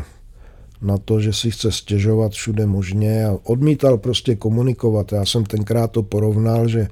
na 0.82 0.97
to, 0.97 1.19
že 1.19 1.34
si 1.34 1.52
chce 1.52 1.71
stěžovat 1.71 2.32
všude 2.32 2.65
možně 2.65 3.26
a 3.26 3.38
odmítal 3.43 3.97
prostě 3.97 4.36
komunikovat. 4.36 5.12
Já 5.12 5.26
jsem 5.26 5.45
tenkrát 5.45 5.91
to 5.91 6.04
porovnal, 6.04 6.67
že 6.67 6.88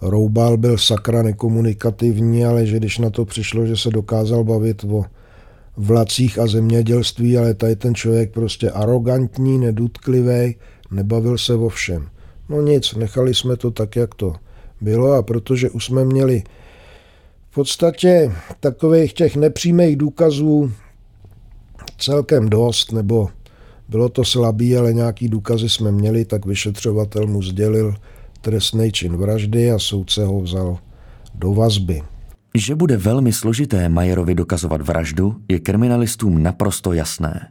Roubal 0.00 0.56
byl 0.56 0.78
sakra 0.78 1.22
nekomunikativní, 1.22 2.44
ale 2.44 2.66
že 2.66 2.76
když 2.76 2.98
na 2.98 3.10
to 3.10 3.24
přišlo, 3.24 3.66
že 3.66 3.76
se 3.76 3.90
dokázal 3.90 4.44
bavit 4.44 4.84
o 4.84 5.04
vlacích 5.78 6.38
a 6.38 6.46
zemědělství, 6.46 7.38
ale 7.38 7.54
tady 7.54 7.76
ten 7.76 7.94
člověk 7.94 8.32
prostě 8.32 8.70
arrogantní, 8.70 9.58
nedutklivý, 9.58 10.54
nebavil 10.90 11.38
se 11.38 11.54
o 11.54 11.68
všem. 11.68 12.08
No 12.48 12.60
nic, 12.60 12.94
nechali 12.94 13.34
jsme 13.34 13.56
to 13.56 13.70
tak, 13.70 13.96
jak 13.96 14.14
to 14.14 14.34
bylo 14.80 15.12
a 15.12 15.22
protože 15.22 15.70
už 15.70 15.84
jsme 15.84 16.04
měli 16.04 16.42
v 17.50 17.54
podstatě 17.54 18.32
takových 18.60 19.12
těch 19.12 19.36
nepřímých 19.36 19.96
důkazů 19.96 20.72
celkem 21.98 22.48
dost, 22.48 22.92
nebo 22.92 23.28
bylo 23.88 24.08
to 24.08 24.24
slabý, 24.24 24.76
ale 24.76 24.92
nějaký 24.92 25.28
důkazy 25.28 25.68
jsme 25.68 25.92
měli, 25.92 26.24
tak 26.24 26.46
vyšetřovatel 26.46 27.26
mu 27.26 27.42
sdělil 27.42 27.94
trestný 28.40 28.92
čin 28.92 29.16
vraždy 29.16 29.70
a 29.70 29.78
soudce 29.78 30.24
ho 30.24 30.40
vzal 30.40 30.78
do 31.34 31.54
vazby. 31.54 32.02
Že 32.54 32.74
bude 32.74 32.96
velmi 32.96 33.32
složité 33.32 33.88
Majerovi 33.88 34.34
dokazovat 34.34 34.82
vraždu, 34.82 35.36
je 35.48 35.60
kriminalistům 35.60 36.42
naprosto 36.42 36.92
jasné. 36.92 37.48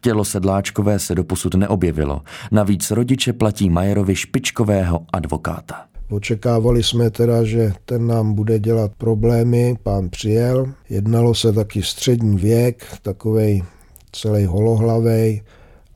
Tělo 0.00 0.24
sedláčkové 0.24 0.98
se 0.98 1.14
doposud 1.14 1.54
neobjevilo, 1.54 2.22
navíc 2.50 2.90
rodiče 2.90 3.32
platí 3.32 3.70
Majerovi 3.70 4.16
špičkového 4.16 5.06
advokáta. 5.12 5.84
Očekávali 6.10 6.82
jsme 6.82 7.10
teda, 7.10 7.44
že 7.44 7.72
ten 7.84 8.06
nám 8.06 8.34
bude 8.34 8.58
dělat 8.58 8.92
problémy, 8.98 9.76
pán 9.82 10.08
přijel. 10.08 10.72
Jednalo 10.88 11.34
se 11.34 11.52
taky 11.52 11.82
střední 11.82 12.36
věk, 12.36 12.84
takovej 13.02 13.62
celý 14.12 14.44
holohlavej 14.44 15.42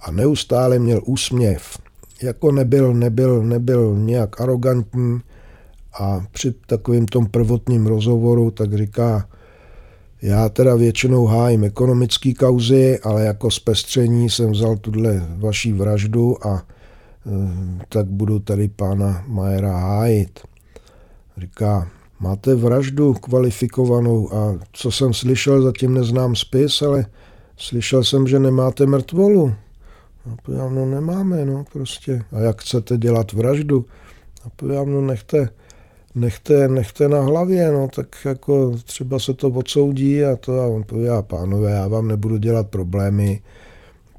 a 0.01 0.11
neustále 0.11 0.79
měl 0.79 1.01
úsměv. 1.05 1.79
Jako 2.23 2.53
nebyl, 2.53 2.95
nebyl, 2.95 3.43
nebyl 3.43 3.97
nějak 3.97 4.41
arrogantní 4.41 5.21
a 5.99 6.27
při 6.33 6.55
takovém 6.67 7.07
tom 7.07 7.27
prvotním 7.27 7.87
rozhovoru 7.87 8.51
tak 8.51 8.75
říká, 8.75 9.29
já 10.23 10.49
teda 10.49 10.75
většinou 10.75 11.27
hájím 11.27 11.65
ekonomické 11.65 12.35
kauzy, 12.35 12.99
ale 13.03 13.25
jako 13.25 13.51
zpestření 13.51 14.31
jsem 14.31 14.51
vzal 14.51 14.77
tuhle 14.77 15.27
vaší 15.37 15.73
vraždu 15.73 16.47
a 16.47 16.57
e, 16.57 16.63
tak 17.89 18.07
budu 18.07 18.39
tady 18.39 18.69
pána 18.69 19.25
Majera 19.27 19.79
hájit. 19.79 20.41
Říká, 21.37 21.89
máte 22.21 22.55
vraždu 22.55 23.15
kvalifikovanou 23.15 24.35
a 24.35 24.59
co 24.73 24.91
jsem 24.91 25.15
slyšel, 25.15 25.63
zatím 25.63 25.95
neznám 25.95 26.37
spis, 26.37 26.83
ale 26.83 27.07
slyšel 27.57 28.05
jsem, 28.05 28.27
že 28.27 28.39
nemáte 28.39 28.87
mrtvolu. 28.87 29.55
Povídám, 30.43 30.75
no 30.75 30.87
nemáme, 30.87 31.45
no 31.45 31.65
prostě. 31.73 32.23
A 32.33 32.41
jak 32.41 32.61
chcete 32.61 32.99
dělat 32.99 33.33
vraždu? 33.33 33.85
A 34.45 34.85
no 34.85 35.01
nechte, 35.01 35.49
nechte, 36.21 36.69
nechte 36.69 37.09
na 37.09 37.21
hlavě, 37.21 37.73
no 37.73 37.89
tak 37.95 38.17
jako 38.25 38.77
třeba 38.85 39.19
se 39.19 39.35
to 39.35 39.49
odsoudí 39.49 40.25
a 40.25 40.37
to 40.37 40.61
a 40.61 40.67
on 40.67 40.85
povídá, 40.85 41.23
pánové, 41.23 41.71
já 41.71 41.89
vám 41.89 42.09
nebudu 42.09 42.37
dělat 42.37 42.69
problémy, 42.69 43.43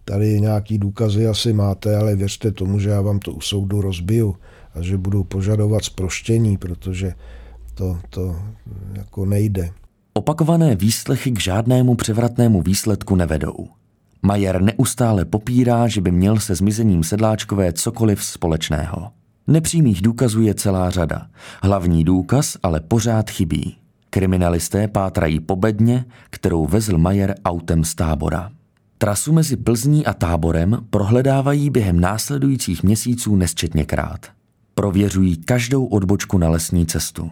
tady 0.06 0.42
nějaký 0.42 0.78
důkazy 0.78 1.28
asi 1.28 1.54
máte, 1.54 1.98
ale 1.98 2.16
věřte 2.16 2.52
tomu, 2.52 2.80
že 2.80 2.90
já 2.90 3.02
vám 3.02 3.20
to 3.20 3.32
u 3.32 3.42
soudu 3.42 3.82
rozbiju 3.82 4.36
a 4.76 4.82
že 4.82 4.98
budu 4.98 5.24
požadovat 5.24 5.84
zproštění, 5.84 6.58
protože 6.58 7.14
to, 7.74 7.98
to 8.10 8.36
jako 8.94 9.26
nejde. 9.26 9.70
Opakované 10.14 10.76
výslechy 10.76 11.32
k 11.32 11.40
žádnému 11.40 11.96
převratnému 11.96 12.62
výsledku 12.62 13.16
nevedou. 13.16 13.68
Majer 14.22 14.62
neustále 14.62 15.26
popírá, 15.26 15.88
že 15.88 16.02
by 16.02 16.12
měl 16.12 16.40
se 16.40 16.56
zmizením 16.56 17.04
sedláčkové 17.04 17.74
cokoliv 17.74 18.24
společného. 18.24 19.19
Nepřímých 19.50 20.02
důkazů 20.02 20.42
je 20.42 20.54
celá 20.54 20.90
řada. 20.90 21.28
Hlavní 21.64 22.04
důkaz 22.04 22.58
ale 22.64 22.80
pořád 22.80 23.30
chybí. 23.30 23.76
Kriminalisté 24.10 24.88
pátrají 24.88 25.40
po 25.40 25.56
bedně, 25.56 26.06
kterou 26.30 26.68
vezl 26.68 26.98
Majer 26.98 27.36
autem 27.46 27.84
z 27.84 27.96
tábora. 27.96 28.52
Trasu 28.98 29.34
mezi 29.34 29.58
Plzní 29.58 30.06
a 30.06 30.14
táborem 30.14 30.78
prohledávají 30.90 31.70
během 31.70 32.00
následujících 32.00 32.84
měsíců 32.84 33.36
nesčetněkrát. 33.36 34.28
Prověřují 34.74 35.38
každou 35.38 35.86
odbočku 35.86 36.38
na 36.38 36.50
lesní 36.50 36.86
cestu. 36.86 37.32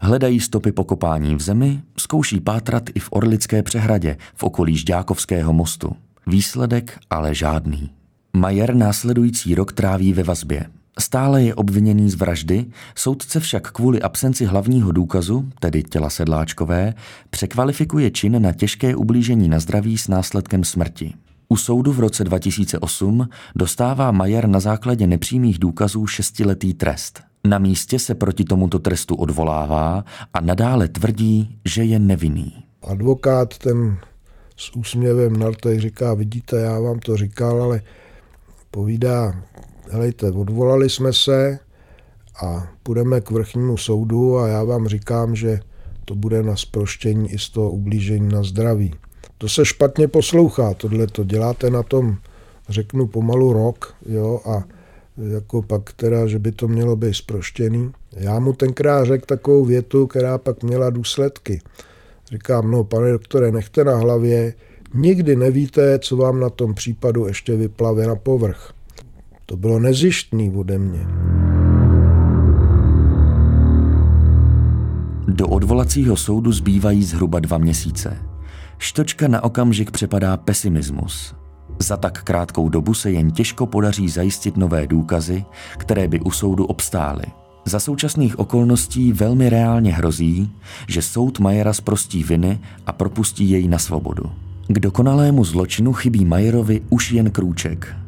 Hledají 0.00 0.40
stopy 0.40 0.72
pokopání 0.72 1.34
v 1.34 1.40
zemi, 1.40 1.82
zkouší 1.96 2.40
pátrat 2.40 2.82
i 2.94 3.00
v 3.00 3.08
Orlické 3.10 3.62
přehradě 3.62 4.16
v 4.34 4.44
okolí 4.44 4.76
Žďákovského 4.76 5.52
mostu. 5.52 5.96
Výsledek 6.26 6.98
ale 7.10 7.34
žádný. 7.34 7.90
Majer 8.36 8.74
následující 8.74 9.54
rok 9.54 9.72
tráví 9.72 10.12
ve 10.12 10.22
vazbě. 10.22 10.66
Stále 11.00 11.42
je 11.42 11.54
obviněný 11.54 12.10
z 12.10 12.14
vraždy, 12.14 12.66
soudce 12.94 13.40
však 13.40 13.70
kvůli 13.70 14.02
absenci 14.02 14.44
hlavního 14.44 14.92
důkazu, 14.92 15.48
tedy 15.60 15.82
těla 15.82 16.10
sedláčkové, 16.10 16.94
překvalifikuje 17.30 18.10
čin 18.10 18.42
na 18.42 18.52
těžké 18.52 18.96
ublížení 18.96 19.48
na 19.48 19.60
zdraví 19.60 19.98
s 19.98 20.08
následkem 20.08 20.64
smrti. 20.64 21.14
U 21.48 21.56
soudu 21.56 21.92
v 21.92 22.00
roce 22.00 22.24
2008 22.24 23.28
dostává 23.56 24.10
Majer 24.10 24.48
na 24.48 24.60
základě 24.60 25.06
nepřímých 25.06 25.58
důkazů 25.58 26.06
šestiletý 26.06 26.74
trest. 26.74 27.20
Na 27.46 27.58
místě 27.58 27.98
se 27.98 28.14
proti 28.14 28.44
tomuto 28.44 28.78
trestu 28.78 29.14
odvolává 29.14 30.04
a 30.34 30.40
nadále 30.40 30.88
tvrdí, 30.88 31.58
že 31.64 31.84
je 31.84 31.98
nevinný. 31.98 32.64
Advokát 32.82 33.58
ten 33.58 33.98
s 34.56 34.76
úsměvem 34.76 35.36
na 35.36 35.50
rtech 35.50 35.80
říká, 35.80 36.14
vidíte, 36.14 36.60
já 36.60 36.80
vám 36.80 36.98
to 36.98 37.16
říkal, 37.16 37.62
ale 37.62 37.82
povídá, 38.70 39.42
helejte, 39.90 40.30
odvolali 40.30 40.90
jsme 40.90 41.12
se 41.12 41.58
a 42.42 42.68
půjdeme 42.82 43.20
k 43.20 43.30
vrchnímu 43.30 43.76
soudu 43.76 44.38
a 44.38 44.48
já 44.48 44.64
vám 44.64 44.88
říkám, 44.88 45.36
že 45.36 45.60
to 46.04 46.14
bude 46.14 46.42
na 46.42 46.56
sproštění 46.56 47.32
i 47.32 47.38
z 47.38 47.48
toho 47.48 47.70
ublížení 47.70 48.28
na 48.28 48.42
zdraví. 48.42 48.94
To 49.38 49.48
se 49.48 49.64
špatně 49.64 50.08
poslouchá, 50.08 50.74
tohle 50.74 51.06
to 51.06 51.24
děláte 51.24 51.70
na 51.70 51.82
tom, 51.82 52.16
řeknu 52.68 53.06
pomalu 53.06 53.52
rok, 53.52 53.94
jo, 54.06 54.40
a 54.44 54.64
jako 55.16 55.62
pak 55.62 55.92
teda, 55.92 56.26
že 56.26 56.38
by 56.38 56.52
to 56.52 56.68
mělo 56.68 56.96
být 56.96 57.14
sproštěný. 57.14 57.92
Já 58.12 58.38
mu 58.38 58.52
tenkrát 58.52 59.04
řekl 59.04 59.26
takovou 59.26 59.64
větu, 59.64 60.06
která 60.06 60.38
pak 60.38 60.62
měla 60.62 60.90
důsledky. 60.90 61.60
Říkám, 62.30 62.70
no 62.70 62.84
pane 62.84 63.12
doktore, 63.12 63.52
nechte 63.52 63.84
na 63.84 63.96
hlavě, 63.96 64.54
nikdy 64.94 65.36
nevíte, 65.36 65.98
co 65.98 66.16
vám 66.16 66.40
na 66.40 66.50
tom 66.50 66.74
případu 66.74 67.26
ještě 67.26 67.56
vyplave 67.56 68.06
na 68.06 68.16
povrch. 68.16 68.73
To 69.46 69.56
bylo 69.56 69.78
nezištný 69.78 70.50
ode 70.50 70.78
mě. 70.78 71.06
Do 75.28 75.48
odvolacího 75.48 76.16
soudu 76.16 76.52
zbývají 76.52 77.04
zhruba 77.04 77.40
dva 77.40 77.58
měsíce. 77.58 78.16
Štočka 78.78 79.28
na 79.28 79.44
okamžik 79.44 79.90
přepadá 79.90 80.36
pesimismus. 80.36 81.34
Za 81.78 81.96
tak 81.96 82.22
krátkou 82.22 82.68
dobu 82.68 82.94
se 82.94 83.10
jen 83.10 83.30
těžko 83.30 83.66
podaří 83.66 84.08
zajistit 84.08 84.56
nové 84.56 84.86
důkazy, 84.86 85.44
které 85.76 86.08
by 86.08 86.20
u 86.20 86.30
soudu 86.30 86.64
obstály. 86.64 87.24
Za 87.64 87.80
současných 87.80 88.38
okolností 88.38 89.12
velmi 89.12 89.48
reálně 89.48 89.92
hrozí, 89.92 90.50
že 90.88 91.02
soud 91.02 91.40
Majera 91.40 91.72
zprostí 91.72 92.22
viny 92.22 92.60
a 92.86 92.92
propustí 92.92 93.50
jej 93.50 93.68
na 93.68 93.78
svobodu. 93.78 94.30
K 94.68 94.78
dokonalému 94.78 95.44
zločinu 95.44 95.92
chybí 95.92 96.24
Majerovi 96.24 96.80
už 96.90 97.12
jen 97.12 97.30
krůček. 97.30 98.03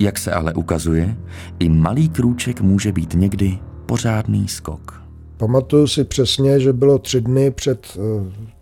Jak 0.00 0.18
se 0.18 0.32
ale 0.32 0.54
ukazuje, 0.54 1.16
i 1.58 1.68
malý 1.68 2.08
krůček 2.08 2.60
může 2.60 2.92
být 2.92 3.14
někdy 3.14 3.58
pořádný 3.86 4.48
skok. 4.48 5.02
Pamatuju 5.36 5.86
si 5.86 6.04
přesně, 6.04 6.60
že 6.60 6.72
bylo 6.72 6.98
tři 6.98 7.20
dny 7.20 7.50
před 7.50 7.86
eh, 7.96 8.00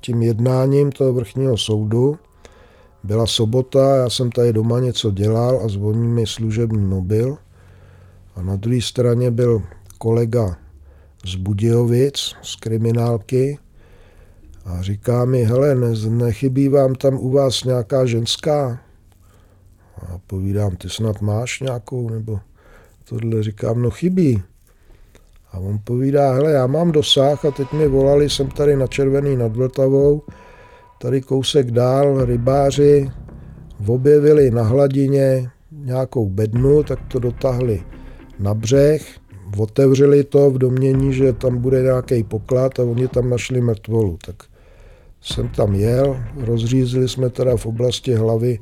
tím 0.01 0.23
jednáním 0.23 0.93
toho 0.93 1.13
vrchního 1.13 1.57
soudu. 1.57 2.19
Byla 3.05 3.27
sobota, 3.27 3.97
já 3.97 4.11
jsem 4.11 4.31
tady 4.31 4.53
doma 4.53 4.81
něco 4.81 5.11
dělal 5.11 5.61
a 5.65 5.69
zvoní 5.69 6.09
mi 6.09 6.27
služební 6.27 6.87
mobil. 6.87 7.37
A 8.37 8.43
na 8.43 8.57
druhé 8.57 8.81
straně 8.81 9.31
byl 9.31 9.63
kolega 9.99 10.57
z 11.27 11.35
Budějovic, 11.35 12.35
z 12.43 12.57
kriminálky, 12.57 13.59
A 14.65 14.83
říká 14.83 15.25
mi, 15.25 15.45
hele, 15.45 15.75
ne, 15.75 15.89
nechybí 16.09 16.69
vám 16.69 16.95
tam 16.95 17.15
u 17.15 17.31
vás 17.31 17.65
nějaká 17.65 18.07
ženská? 18.07 18.88
A 20.03 20.19
povídám, 20.27 20.77
ty 20.77 20.91
snad 20.91 21.21
máš 21.21 21.61
nějakou, 21.61 22.11
nebo 22.11 22.41
tohle 23.09 23.43
říkám, 23.43 23.83
no 23.83 23.91
chybí. 23.91 24.43
A 25.53 25.59
on 25.59 25.79
povídá, 25.85 26.33
hele, 26.33 26.53
já 26.53 26.67
mám 26.67 26.93
dosah 26.93 27.45
a 27.45 27.51
teď 27.51 27.73
mi 27.73 27.89
volali, 27.89 28.31
jsem 28.31 28.49
tady 28.51 28.77
na 28.77 28.87
Červený 28.87 29.37
nad 29.37 29.57
Vltavou, 29.57 30.23
tady 30.99 31.21
kousek 31.21 31.71
dál, 31.71 32.25
rybáři 32.25 33.11
objevili 33.87 34.51
na 34.51 34.63
hladině 34.63 35.51
nějakou 35.73 36.29
bednu, 36.29 36.83
tak 36.83 36.99
to 37.09 37.19
dotáhli 37.19 37.83
na 38.39 38.55
břeh, 38.55 39.03
otevřeli 39.59 40.25
to 40.25 40.51
v 40.51 40.59
domění, 40.59 41.13
že 41.13 41.33
tam 41.33 41.59
bude 41.59 41.83
nějaký 41.83 42.23
poklad 42.23 42.81
a 42.81 42.83
oni 42.83 43.09
tam 43.09 43.31
našli 43.31 43.61
mrtvolu. 43.61 44.19
Tak 44.27 44.37
jsem 45.21 45.49
tam 45.49 45.75
jel, 45.75 46.21
rozřízli 46.37 47.09
jsme 47.09 47.31
teda 47.31 47.57
v 47.57 47.67
oblasti 47.67 48.15
hlavy 48.15 48.59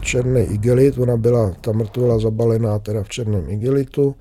černý 0.00 0.40
igelit, 0.40 0.98
ona 0.98 1.16
byla, 1.16 1.50
ta 1.60 1.72
mrtvola 1.72 2.18
zabalená 2.18 2.78
teda 2.78 3.02
v 3.02 3.08
černém 3.08 3.50
igelitu 3.50 4.14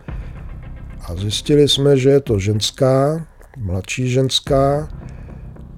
a 1.08 1.16
zjistili 1.16 1.68
jsme, 1.68 1.98
že 1.98 2.10
je 2.10 2.20
to 2.20 2.40
ženská, 2.40 3.28
mladší 3.58 4.10
ženská, 4.10 4.88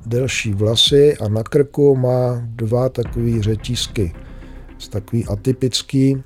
delší 0.05 0.53
vlasy 0.53 1.17
a 1.17 1.27
na 1.27 1.43
krku 1.43 1.95
má 1.95 2.41
dva 2.45 2.89
takové 2.89 3.41
řetízky. 3.41 4.13
Takový 4.89 5.25
atypický. 5.25 6.23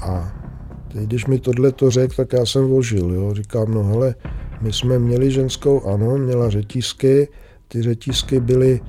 A 0.00 0.32
teď, 0.92 1.02
když 1.02 1.26
mi 1.26 1.38
tohle 1.38 1.72
to 1.72 1.90
řekl, 1.90 2.14
tak 2.16 2.32
já 2.32 2.46
jsem 2.46 2.68
vožil. 2.68 3.10
Jo. 3.10 3.34
Říkám, 3.34 3.74
no 3.74 3.84
hele, 3.84 4.14
my 4.60 4.72
jsme 4.72 4.98
měli 4.98 5.30
ženskou, 5.30 5.86
ano, 5.86 6.18
měla 6.18 6.50
řetízky. 6.50 7.28
Ty 7.68 7.82
řetízky 7.82 8.40
byly 8.40 8.80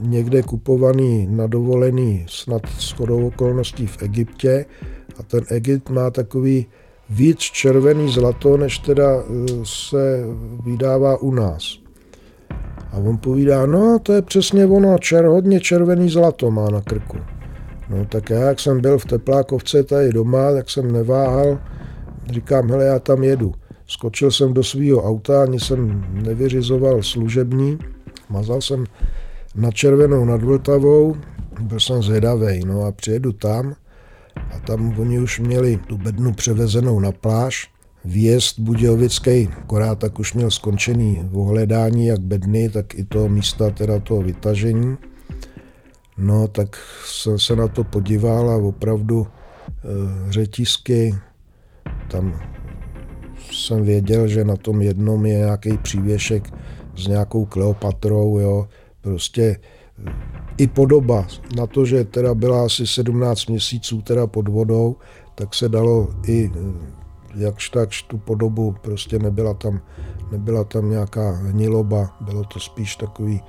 někde 0.00 0.42
kupovaný 0.42 1.26
na 1.30 1.46
dovolený 1.46 2.26
snad 2.28 2.62
shodou 2.80 3.26
okolností 3.26 3.86
v 3.86 4.02
Egyptě. 4.02 4.64
A 5.18 5.22
ten 5.22 5.40
Egypt 5.50 5.90
má 5.90 6.10
takový 6.10 6.66
víc 7.10 7.38
červený 7.38 8.12
zlato, 8.12 8.56
než 8.56 8.78
teda 8.78 9.16
e, 9.16 9.22
se 9.64 10.24
vydává 10.64 11.16
u 11.16 11.30
nás. 11.30 11.78
A 12.92 12.96
on 12.96 13.18
povídá, 13.18 13.66
no 13.66 13.98
to 14.02 14.12
je 14.12 14.22
přesně 14.22 14.66
ono, 14.66 14.98
čer, 14.98 15.24
hodně 15.24 15.60
červený 15.60 16.10
zlato 16.10 16.50
má 16.50 16.70
na 16.70 16.80
krku. 16.80 17.18
No 17.90 18.04
tak 18.04 18.30
já, 18.30 18.40
jak 18.40 18.60
jsem 18.60 18.80
byl 18.80 18.98
v 18.98 19.04
Teplákovce 19.04 19.82
tady 19.82 20.12
doma, 20.12 20.52
tak 20.52 20.70
jsem 20.70 20.92
neváhal, 20.92 21.58
říkám, 22.30 22.70
hele, 22.70 22.84
já 22.84 22.98
tam 22.98 23.24
jedu. 23.24 23.54
Skočil 23.86 24.30
jsem 24.30 24.52
do 24.52 24.64
svého 24.64 25.02
auta, 25.02 25.42
ani 25.42 25.60
jsem 25.60 26.06
nevyřizoval 26.12 27.02
služební, 27.02 27.78
mazal 28.30 28.60
jsem 28.60 28.84
na 29.56 29.70
červenou 29.70 30.24
nad 30.24 30.42
Vltavou, 30.42 31.16
byl 31.60 31.80
jsem 31.80 32.02
zvědavý, 32.02 32.64
no 32.64 32.82
a 32.82 32.92
přijedu 32.92 33.32
tam 33.32 33.74
a 34.36 34.58
tam 34.58 34.98
oni 34.98 35.18
už 35.18 35.40
měli 35.40 35.76
tu 35.86 35.98
bednu 35.98 36.32
převezenou 36.32 37.00
na 37.00 37.12
pláž, 37.12 37.70
Výjezd 38.04 38.58
Budějovický, 38.58 39.48
akorát 39.58 39.98
tak 39.98 40.18
už 40.18 40.34
měl 40.34 40.50
skončený 40.50 41.30
ohledání 41.32 42.06
jak 42.06 42.20
bedny, 42.20 42.68
tak 42.68 42.94
i 42.94 43.04
toho 43.04 43.28
místa 43.28 43.70
teda 43.70 43.98
toho 43.98 44.22
vytažení. 44.22 44.96
No, 46.18 46.48
tak 46.48 46.76
jsem 47.06 47.38
se 47.38 47.56
na 47.56 47.68
to 47.68 47.84
podíval 47.84 48.50
a 48.50 48.56
opravdu 48.56 49.26
e, 49.26 50.32
řetisky, 50.32 51.14
tam 52.10 52.40
jsem 53.52 53.82
věděl, 53.82 54.28
že 54.28 54.44
na 54.44 54.56
tom 54.56 54.82
jednom 54.82 55.26
je 55.26 55.38
nějaký 55.38 55.78
přívěšek 55.78 56.50
s 56.96 57.06
nějakou 57.06 57.44
Kleopatrou, 57.44 58.38
jo, 58.38 58.68
prostě 59.06 59.56
eh, 60.06 60.12
i 60.58 60.66
podoba 60.66 61.26
na 61.56 61.66
to, 61.66 61.84
že 61.84 62.04
teda 62.04 62.34
byla 62.34 62.66
asi 62.66 62.86
17 62.86 63.46
měsíců 63.46 64.02
teda 64.02 64.26
pod 64.26 64.48
vodou, 64.48 64.96
tak 65.34 65.54
se 65.54 65.68
dalo 65.68 66.08
i 66.26 66.50
eh, 66.50 66.60
jakž 67.36 67.70
takž 67.70 68.02
tu 68.02 68.18
podobu, 68.18 68.74
prostě 68.82 69.18
nebyla 69.18 69.54
tam, 69.54 69.80
nebyla 70.32 70.64
tam 70.64 70.90
nějaká 70.90 71.30
hniloba, 71.30 72.16
bylo 72.20 72.44
to 72.44 72.60
spíš 72.60 72.96
takový 72.96 73.40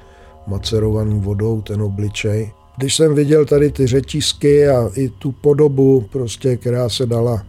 macerovaný 0.48 1.20
vodou, 1.20 1.62
ten 1.62 1.82
obličej. 1.82 2.52
Když 2.78 2.96
jsem 2.96 3.16
viděl 3.16 3.46
tady 3.46 3.72
ty 3.72 3.88
řetízky 3.88 4.68
a 4.68 4.90
i 4.96 5.10
tu 5.10 5.32
podobu, 5.32 6.06
prostě, 6.12 6.58
která 6.58 6.90
se 6.90 7.06
dala 7.06 7.46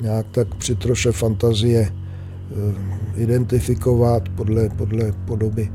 nějak 0.00 0.26
tak 0.30 0.54
při 0.54 0.74
troše 0.74 1.12
fantazie 1.12 1.92
eh, 1.92 3.22
identifikovat 3.22 4.28
podle, 4.28 4.68
podle 4.68 5.12
podoby, 5.26 5.72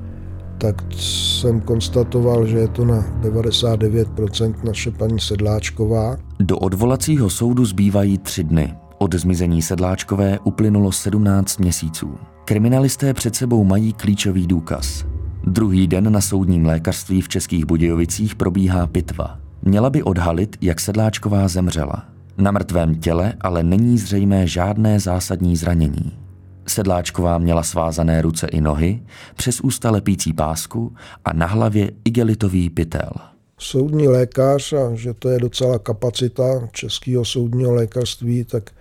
tak 0.58 0.86
jsem 0.98 1.62
konstatoval, 1.62 2.48
že 2.48 2.58
je 2.58 2.68
to 2.68 2.86
na 2.86 3.06
99% 3.22 4.54
naše 4.64 4.92
paní 4.92 5.20
Sedláčková. 5.20 6.18
Do 6.40 6.58
odvolacího 6.58 7.30
soudu 7.30 7.66
zbývají 7.66 8.18
tři 8.18 8.44
dny. 8.44 8.74
Od 8.98 9.16
zmizení 9.16 9.62
sedláčkové 9.62 10.40
uplynulo 10.44 10.92
17 10.92 11.60
měsíců. 11.60 12.18
Kriminalisté 12.46 13.14
před 13.14 13.36
sebou 13.36 13.64
mají 13.64 13.94
klíčový 13.94 14.48
důkaz. 14.48 15.06
Druhý 15.44 15.88
den 15.88 16.12
na 16.12 16.22
soudním 16.22 16.66
lékařství 16.66 17.22
v 17.22 17.30
Českých 17.30 17.66
Budějovicích 17.66 18.36
probíhá 18.36 18.88
pitva. 18.88 19.40
Měla 19.62 19.90
by 19.90 20.04
odhalit, 20.04 20.58
jak 20.62 20.80
sedláčková 20.80 21.48
zemřela. 21.48 22.06
Na 22.38 22.52
mrtvém 22.52 22.96
těle 22.96 23.34
ale 23.42 23.64
není 23.64 23.98
zřejmé 23.98 24.48
žádné 24.48 25.00
zásadní 25.00 25.56
zranění. 25.56 26.25
Sedláčková 26.68 27.38
měla 27.38 27.64
svázané 27.64 28.22
ruce 28.22 28.48
i 28.48 28.62
nohy, 28.62 29.04
přes 29.36 29.62
ústa 29.62 29.92
lepící 29.92 30.34
pásku 30.34 30.96
a 31.26 31.34
na 31.34 31.46
hlavě 31.46 31.92
igelitový 32.06 32.70
pytel 32.70 33.12
soudní 33.58 34.08
lékař, 34.08 34.74
a 34.74 34.96
že 34.96 35.14
to 35.14 35.30
je 35.30 35.40
docela 35.40 35.80
kapacita 35.80 36.68
českého 36.72 37.26
soudního 37.26 37.74
lékařství, 37.74 38.44
tak 38.44 38.72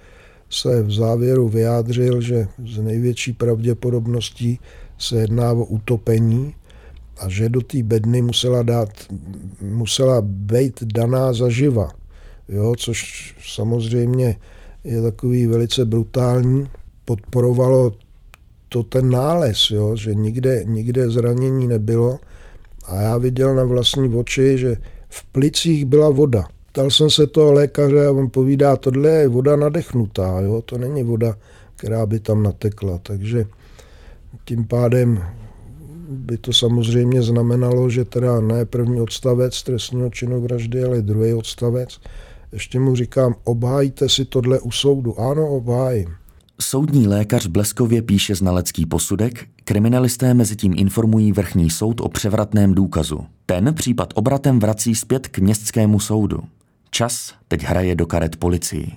se 0.50 0.82
v 0.82 0.92
závěru 0.92 1.48
vyjádřil, 1.48 2.20
že 2.20 2.48
z 2.66 2.78
největší 2.78 3.32
pravděpodobností 3.32 4.60
se 4.98 5.16
jedná 5.16 5.52
o 5.52 5.64
utopení 5.64 6.54
a 7.20 7.28
že 7.28 7.48
do 7.48 7.60
té 7.60 7.82
bedny 7.82 8.22
musela, 8.22 8.62
dát, 8.62 8.88
musela 9.60 10.20
být 10.22 10.82
daná 10.82 11.32
zaživa, 11.32 11.90
jo, 12.48 12.74
což 12.78 13.34
samozřejmě 13.54 14.36
je 14.84 15.02
takový 15.02 15.46
velice 15.46 15.84
brutální. 15.84 16.68
Podporovalo 17.04 17.92
to 18.68 18.82
ten 18.82 19.10
nález, 19.10 19.70
jo, 19.70 19.96
že 19.96 20.14
nikde, 20.14 20.64
nikde 20.64 21.10
zranění 21.10 21.68
nebylo 21.68 22.18
a 22.86 23.00
já 23.00 23.18
viděl 23.18 23.54
na 23.54 23.64
vlastní 23.64 24.14
oči, 24.14 24.58
že 24.58 24.76
v 25.08 25.24
plicích 25.24 25.84
byla 25.84 26.10
voda. 26.10 26.48
Ptal 26.72 26.90
jsem 26.90 27.10
se 27.10 27.26
toho 27.26 27.52
lékaře 27.52 28.06
a 28.06 28.10
on 28.10 28.30
povídá, 28.30 28.76
tohle 28.76 29.10
je 29.10 29.28
voda 29.28 29.56
nadechnutá, 29.56 30.40
jo? 30.40 30.62
to 30.62 30.78
není 30.78 31.02
voda, 31.02 31.36
která 31.76 32.06
by 32.06 32.20
tam 32.20 32.42
natekla. 32.42 32.98
Takže 32.98 33.46
tím 34.44 34.64
pádem 34.64 35.24
by 36.08 36.38
to 36.38 36.52
samozřejmě 36.52 37.22
znamenalo, 37.22 37.90
že 37.90 38.04
teda 38.04 38.40
ne 38.40 38.64
první 38.64 39.00
odstavec 39.00 39.62
trestního 39.62 40.10
činu 40.10 40.40
vraždy, 40.40 40.84
ale 40.84 41.02
druhý 41.02 41.34
odstavec. 41.34 42.00
Ještě 42.52 42.80
mu 42.80 42.96
říkám, 42.96 43.34
obhájte 43.44 44.08
si 44.08 44.24
tohle 44.24 44.60
u 44.60 44.70
soudu. 44.70 45.20
Ano, 45.20 45.48
obhájím. 45.48 46.08
Soudní 46.60 47.08
lékař 47.08 47.46
bleskově 47.46 48.02
píše 48.02 48.34
znalecký 48.34 48.86
posudek, 48.86 49.48
kriminalisté 49.64 50.34
mezi 50.34 50.56
tím 50.56 50.74
informují 50.76 51.32
vrchní 51.32 51.70
soud 51.70 52.00
o 52.00 52.08
převratném 52.08 52.74
důkazu. 52.74 53.20
Ten 53.46 53.74
případ 53.74 54.12
obratem 54.14 54.60
vrací 54.60 54.94
zpět 54.94 55.28
k 55.28 55.38
městskému 55.38 56.00
soudu. 56.00 56.38
Čas 56.90 57.34
teď 57.48 57.62
hraje 57.62 57.94
do 57.94 58.06
karet 58.06 58.36
policii. 58.36 58.92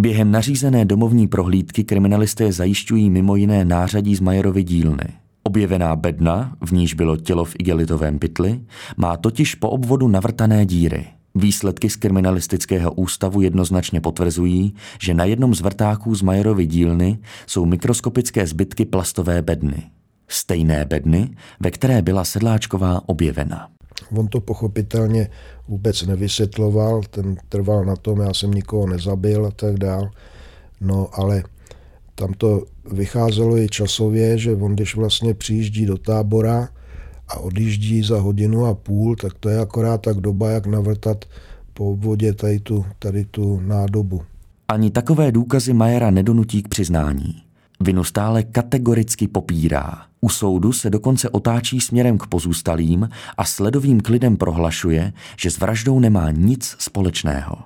Během 0.00 0.30
nařízené 0.30 0.84
domovní 0.84 1.28
prohlídky 1.28 1.84
kriminalisté 1.84 2.52
zajišťují 2.52 3.10
mimo 3.10 3.36
jiné 3.36 3.64
nářadí 3.64 4.14
z 4.14 4.20
Majerovy 4.20 4.64
dílny. 4.64 5.04
Objevená 5.42 5.96
bedna, 5.96 6.56
v 6.64 6.72
níž 6.72 6.94
bylo 6.94 7.16
tělo 7.16 7.44
v 7.44 7.54
igelitovém 7.58 8.18
pytli, 8.18 8.60
má 8.96 9.16
totiž 9.16 9.54
po 9.54 9.70
obvodu 9.70 10.08
navrtané 10.08 10.66
díry. 10.66 11.06
Výsledky 11.34 11.90
z 11.90 11.96
kriminalistického 11.96 12.92
ústavu 12.92 13.40
jednoznačně 13.40 14.00
potvrzují, 14.00 14.74
že 15.00 15.14
na 15.14 15.24
jednom 15.24 15.54
z 15.54 15.60
vrtáků 15.60 16.14
z 16.14 16.22
Majerovy 16.22 16.66
dílny 16.66 17.18
jsou 17.46 17.66
mikroskopické 17.66 18.46
zbytky 18.46 18.84
plastové 18.84 19.42
bedny. 19.42 19.82
Stejné 20.28 20.84
bedny, 20.84 21.36
ve 21.60 21.70
které 21.70 22.02
byla 22.02 22.24
sedláčková 22.24 23.08
objevena. 23.08 23.68
On 24.16 24.28
to 24.28 24.40
pochopitelně 24.40 25.30
vůbec 25.68 26.02
nevysvětloval, 26.02 27.00
ten 27.10 27.36
trval 27.48 27.84
na 27.84 27.96
tom, 27.96 28.20
já 28.20 28.34
jsem 28.34 28.50
nikoho 28.50 28.86
nezabil 28.86 29.46
a 29.46 29.50
tak 29.50 29.78
dál. 29.78 30.10
No 30.80 31.08
ale 31.12 31.42
tam 32.14 32.32
to 32.32 32.64
vycházelo 32.92 33.58
i 33.58 33.68
časově, 33.68 34.38
že 34.38 34.52
on 34.54 34.74
když 34.74 34.96
vlastně 34.96 35.34
přijíždí 35.34 35.86
do 35.86 35.98
tábora 35.98 36.68
a 37.32 37.38
odjíždí 37.38 38.02
za 38.02 38.20
hodinu 38.20 38.66
a 38.66 38.74
půl, 38.74 39.16
tak 39.16 39.32
to 39.40 39.48
je 39.48 39.58
akorát 39.58 39.98
tak 39.98 40.16
doba, 40.16 40.50
jak 40.50 40.66
navrtat 40.66 41.24
po 41.74 41.90
obvodě 41.90 42.32
tady 42.32 42.60
tu, 42.60 42.84
tady 42.98 43.24
tu 43.24 43.60
nádobu. 43.60 44.22
Ani 44.68 44.90
takové 44.90 45.32
důkazy 45.32 45.72
Majera 45.72 46.10
nedonutí 46.10 46.62
k 46.62 46.68
přiznání. 46.68 47.42
Vinu 47.80 48.04
stále 48.04 48.42
kategoricky 48.42 49.28
popírá. 49.28 50.02
U 50.20 50.28
soudu 50.28 50.72
se 50.72 50.90
dokonce 50.90 51.28
otáčí 51.28 51.80
směrem 51.80 52.18
k 52.18 52.26
pozůstalým 52.26 53.08
a 53.38 53.44
sledovým 53.44 54.00
klidem 54.00 54.36
prohlašuje, 54.36 55.12
že 55.40 55.50
s 55.50 55.58
vraždou 55.58 56.00
nemá 56.00 56.30
nic 56.30 56.76
společného. 56.78 57.56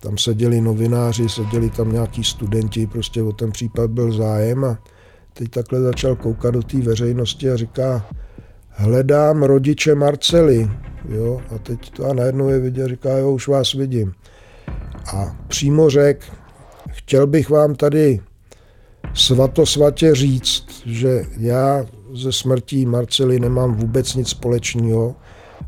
Tam 0.00 0.18
seděli 0.18 0.60
novináři, 0.60 1.28
seděli 1.28 1.70
tam 1.70 1.92
nějaký 1.92 2.24
studenti, 2.24 2.86
prostě 2.86 3.22
o 3.22 3.32
ten 3.32 3.52
případ 3.52 3.90
byl 3.90 4.12
zájem 4.12 4.64
a 4.64 4.78
teď 5.32 5.50
takhle 5.50 5.80
začal 5.80 6.16
koukat 6.16 6.54
do 6.54 6.62
té 6.62 6.78
veřejnosti 6.78 7.50
a 7.50 7.56
říká, 7.56 8.06
hledám 8.76 9.42
rodiče 9.42 9.94
Marcely. 9.94 10.70
Jo? 11.08 11.40
A 11.54 11.58
teď 11.58 11.90
to 11.90 12.04
a 12.04 12.14
najednou 12.14 12.48
je 12.48 12.60
viděl, 12.60 12.88
říká, 12.88 13.18
jo, 13.18 13.30
už 13.30 13.48
vás 13.48 13.72
vidím. 13.72 14.12
A 15.16 15.36
přímo 15.48 15.90
řekl, 15.90 16.26
chtěl 16.88 17.26
bych 17.26 17.50
vám 17.50 17.74
tady 17.74 18.20
svatosvatě 19.14 20.14
říct, 20.14 20.82
že 20.86 21.22
já 21.38 21.86
ze 22.14 22.32
smrtí 22.32 22.86
Marcely 22.86 23.40
nemám 23.40 23.74
vůbec 23.74 24.14
nic 24.14 24.28
společného. 24.28 25.14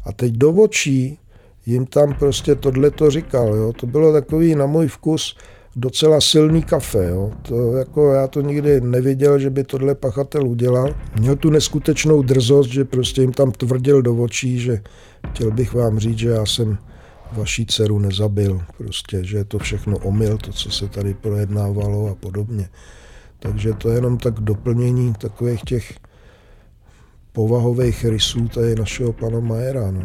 A 0.05 0.13
teď 0.13 0.33
do 0.33 0.53
očí 0.53 1.19
jim 1.67 1.87
tam 1.87 2.15
prostě 2.15 2.55
tohle 2.55 2.91
to 2.91 3.11
říkal. 3.11 3.55
Jo. 3.55 3.73
To 3.73 3.87
bylo 3.87 4.13
takový 4.13 4.55
na 4.55 4.67
můj 4.67 4.89
vkus 4.89 5.37
docela 5.79 6.21
silný 6.21 6.63
kafe. 6.63 7.09
Jo. 7.09 7.31
To, 7.43 7.77
jako 7.77 8.13
já 8.13 8.27
to 8.27 8.41
nikdy 8.41 8.81
neviděl, 8.81 9.39
že 9.39 9.51
by 9.51 9.65
tohle 9.65 9.95
pachatel 9.95 10.49
udělal. 10.49 10.95
Měl 11.19 11.37
tu 11.37 11.51
neskutečnou 11.51 12.23
drzost, 12.23 12.71
že 12.71 12.85
prostě 12.85 13.21
jim 13.21 13.33
tam 13.33 13.53
tvrdil 13.53 14.03
do 14.03 14.17
očí, 14.17 14.59
že 14.59 14.83
chtěl 15.31 15.51
bych 15.51 15.75
vám 15.75 15.99
říct, 15.99 16.19
že 16.19 16.29
já 16.29 16.47
jsem 16.47 16.79
vaší 17.33 17.67
dceru 17.67 17.99
nezabil. 17.99 18.61
Prostě, 18.79 19.25
že 19.25 19.37
je 19.37 19.45
to 19.45 19.59
všechno 19.59 19.99
omyl, 19.99 20.39
to, 20.39 20.53
co 20.53 20.71
se 20.71 20.89
tady 20.89 21.15
projednávalo 21.15 22.09
a 22.09 22.15
podobně. 22.15 22.69
Takže 23.39 23.73
to 23.73 23.89
je 23.89 23.95
jenom 23.95 24.19
tak 24.19 24.35
doplnění 24.35 25.13
takových 25.19 25.63
těch 25.63 25.95
povahových 27.33 28.05
rysů 28.05 28.49
tady 28.49 28.75
našeho 28.75 29.13
pana 29.13 29.41
Majera. 29.41 29.91
No. 29.91 30.03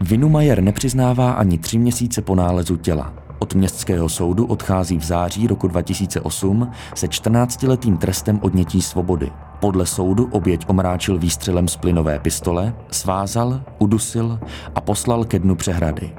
Vinu 0.00 0.28
Majer 0.28 0.60
nepřiznává 0.60 1.32
ani 1.32 1.58
tři 1.58 1.78
měsíce 1.78 2.22
po 2.22 2.34
nálezu 2.34 2.76
těla. 2.76 3.27
Od 3.38 3.54
městského 3.54 4.08
soudu 4.08 4.46
odchází 4.46 4.98
v 4.98 5.04
září 5.04 5.46
roku 5.46 5.68
2008 5.68 6.70
se 6.94 7.06
14-letým 7.06 7.98
trestem 7.98 8.38
odnětí 8.42 8.82
svobody. 8.82 9.32
Podle 9.60 9.86
soudu 9.86 10.28
oběť 10.30 10.64
omráčil 10.68 11.18
výstřelem 11.18 11.68
z 11.68 11.76
plynové 11.76 12.18
pistole, 12.18 12.74
svázal, 12.90 13.60
udusil 13.78 14.38
a 14.74 14.80
poslal 14.80 15.24
ke 15.24 15.38
dnu 15.38 15.54
přehrady. 15.54 16.10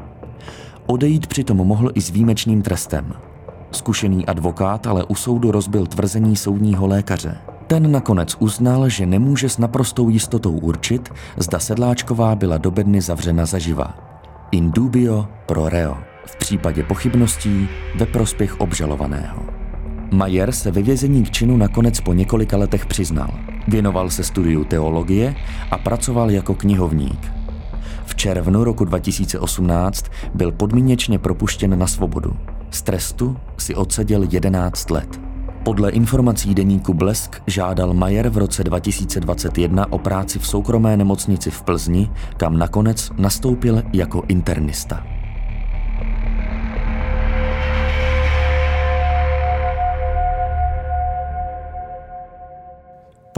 Odejít 0.85 1.27
přitom 1.27 1.57
mohl 1.57 1.91
i 1.93 2.01
s 2.01 2.09
výjimečným 2.09 2.61
trestem. 2.61 3.13
Zkušený 3.71 4.25
advokát 4.25 4.87
ale 4.87 5.03
u 5.03 5.15
soudu 5.15 5.51
rozbil 5.51 5.85
tvrzení 5.85 6.35
soudního 6.35 6.87
lékaře. 6.87 7.37
Ten 7.67 7.91
nakonec 7.91 8.35
uznal, 8.39 8.89
že 8.89 9.05
nemůže 9.05 9.49
s 9.49 9.57
naprostou 9.57 10.09
jistotou 10.09 10.51
určit, 10.51 11.09
zda 11.37 11.59
Sedláčková 11.59 12.35
byla 12.35 12.57
do 12.57 12.71
bedny 12.71 13.01
zavřena 13.01 13.45
zaživa. 13.45 13.97
In 14.51 14.71
dubio 14.71 15.27
pro 15.45 15.69
reo. 15.69 16.08
V 16.25 16.35
případě 16.35 16.83
pochybností 16.83 17.69
ve 17.95 18.05
prospěch 18.05 18.59
obžalovaného. 18.59 19.43
Majer 20.11 20.51
se 20.51 20.71
ve 20.71 20.81
vězení 20.81 21.23
k 21.23 21.31
činu 21.31 21.57
nakonec 21.57 21.99
po 21.99 22.13
několika 22.13 22.57
letech 22.57 22.85
přiznal. 22.85 23.29
Věnoval 23.67 24.09
se 24.09 24.23
studiu 24.23 24.63
teologie 24.63 25.35
a 25.71 25.77
pracoval 25.77 26.31
jako 26.31 26.55
knihovník. 26.55 27.31
V 28.05 28.15
červnu 28.15 28.63
roku 28.63 28.85
2018 28.85 30.05
byl 30.33 30.51
podmíněčně 30.51 31.19
propuštěn 31.19 31.79
na 31.79 31.87
svobodu. 31.87 32.37
Z 32.71 32.81
trestu 32.81 33.37
si 33.57 33.75
odseděl 33.75 34.23
11 34.31 34.91
let. 34.91 35.19
Podle 35.63 35.91
informací 35.91 36.55
deníku 36.55 36.93
Blesk 36.93 37.41
žádal 37.47 37.93
Majer 37.93 38.29
v 38.29 38.37
roce 38.37 38.63
2021 38.63 39.91
o 39.91 39.97
práci 39.97 40.39
v 40.39 40.47
soukromé 40.47 40.97
nemocnici 40.97 41.51
v 41.51 41.61
Plzni, 41.61 42.11
kam 42.37 42.57
nakonec 42.57 43.11
nastoupil 43.17 43.83
jako 43.93 44.23
internista. 44.27 45.18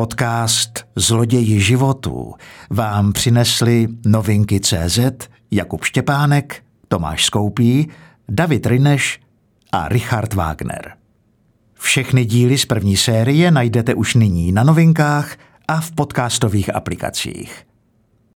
Podcast 0.02 0.86
Zloději 0.96 1.62
životů 1.62 2.34
vám 2.70 3.14
přinesli 3.14 3.88
novinky 4.06 4.60
CZ 4.60 5.00
Jakub 5.52 5.84
Štěpánek, 5.84 6.64
Tomáš 6.88 7.26
Skoupí, 7.26 7.90
David 8.30 8.66
Rineš 8.66 9.20
a 9.72 9.88
Richard 9.88 10.34
Wagner. 10.34 10.94
Všechny 11.74 12.26
díly 12.26 12.58
z 12.58 12.66
první 12.66 12.98
série 12.98 13.52
najdete 13.52 13.94
už 13.94 14.16
nyní 14.16 14.52
na 14.52 14.64
novinkách 14.64 15.38
a 15.68 15.82
v 15.82 15.92
podcastových 15.92 16.76
aplikacích. 16.76 17.66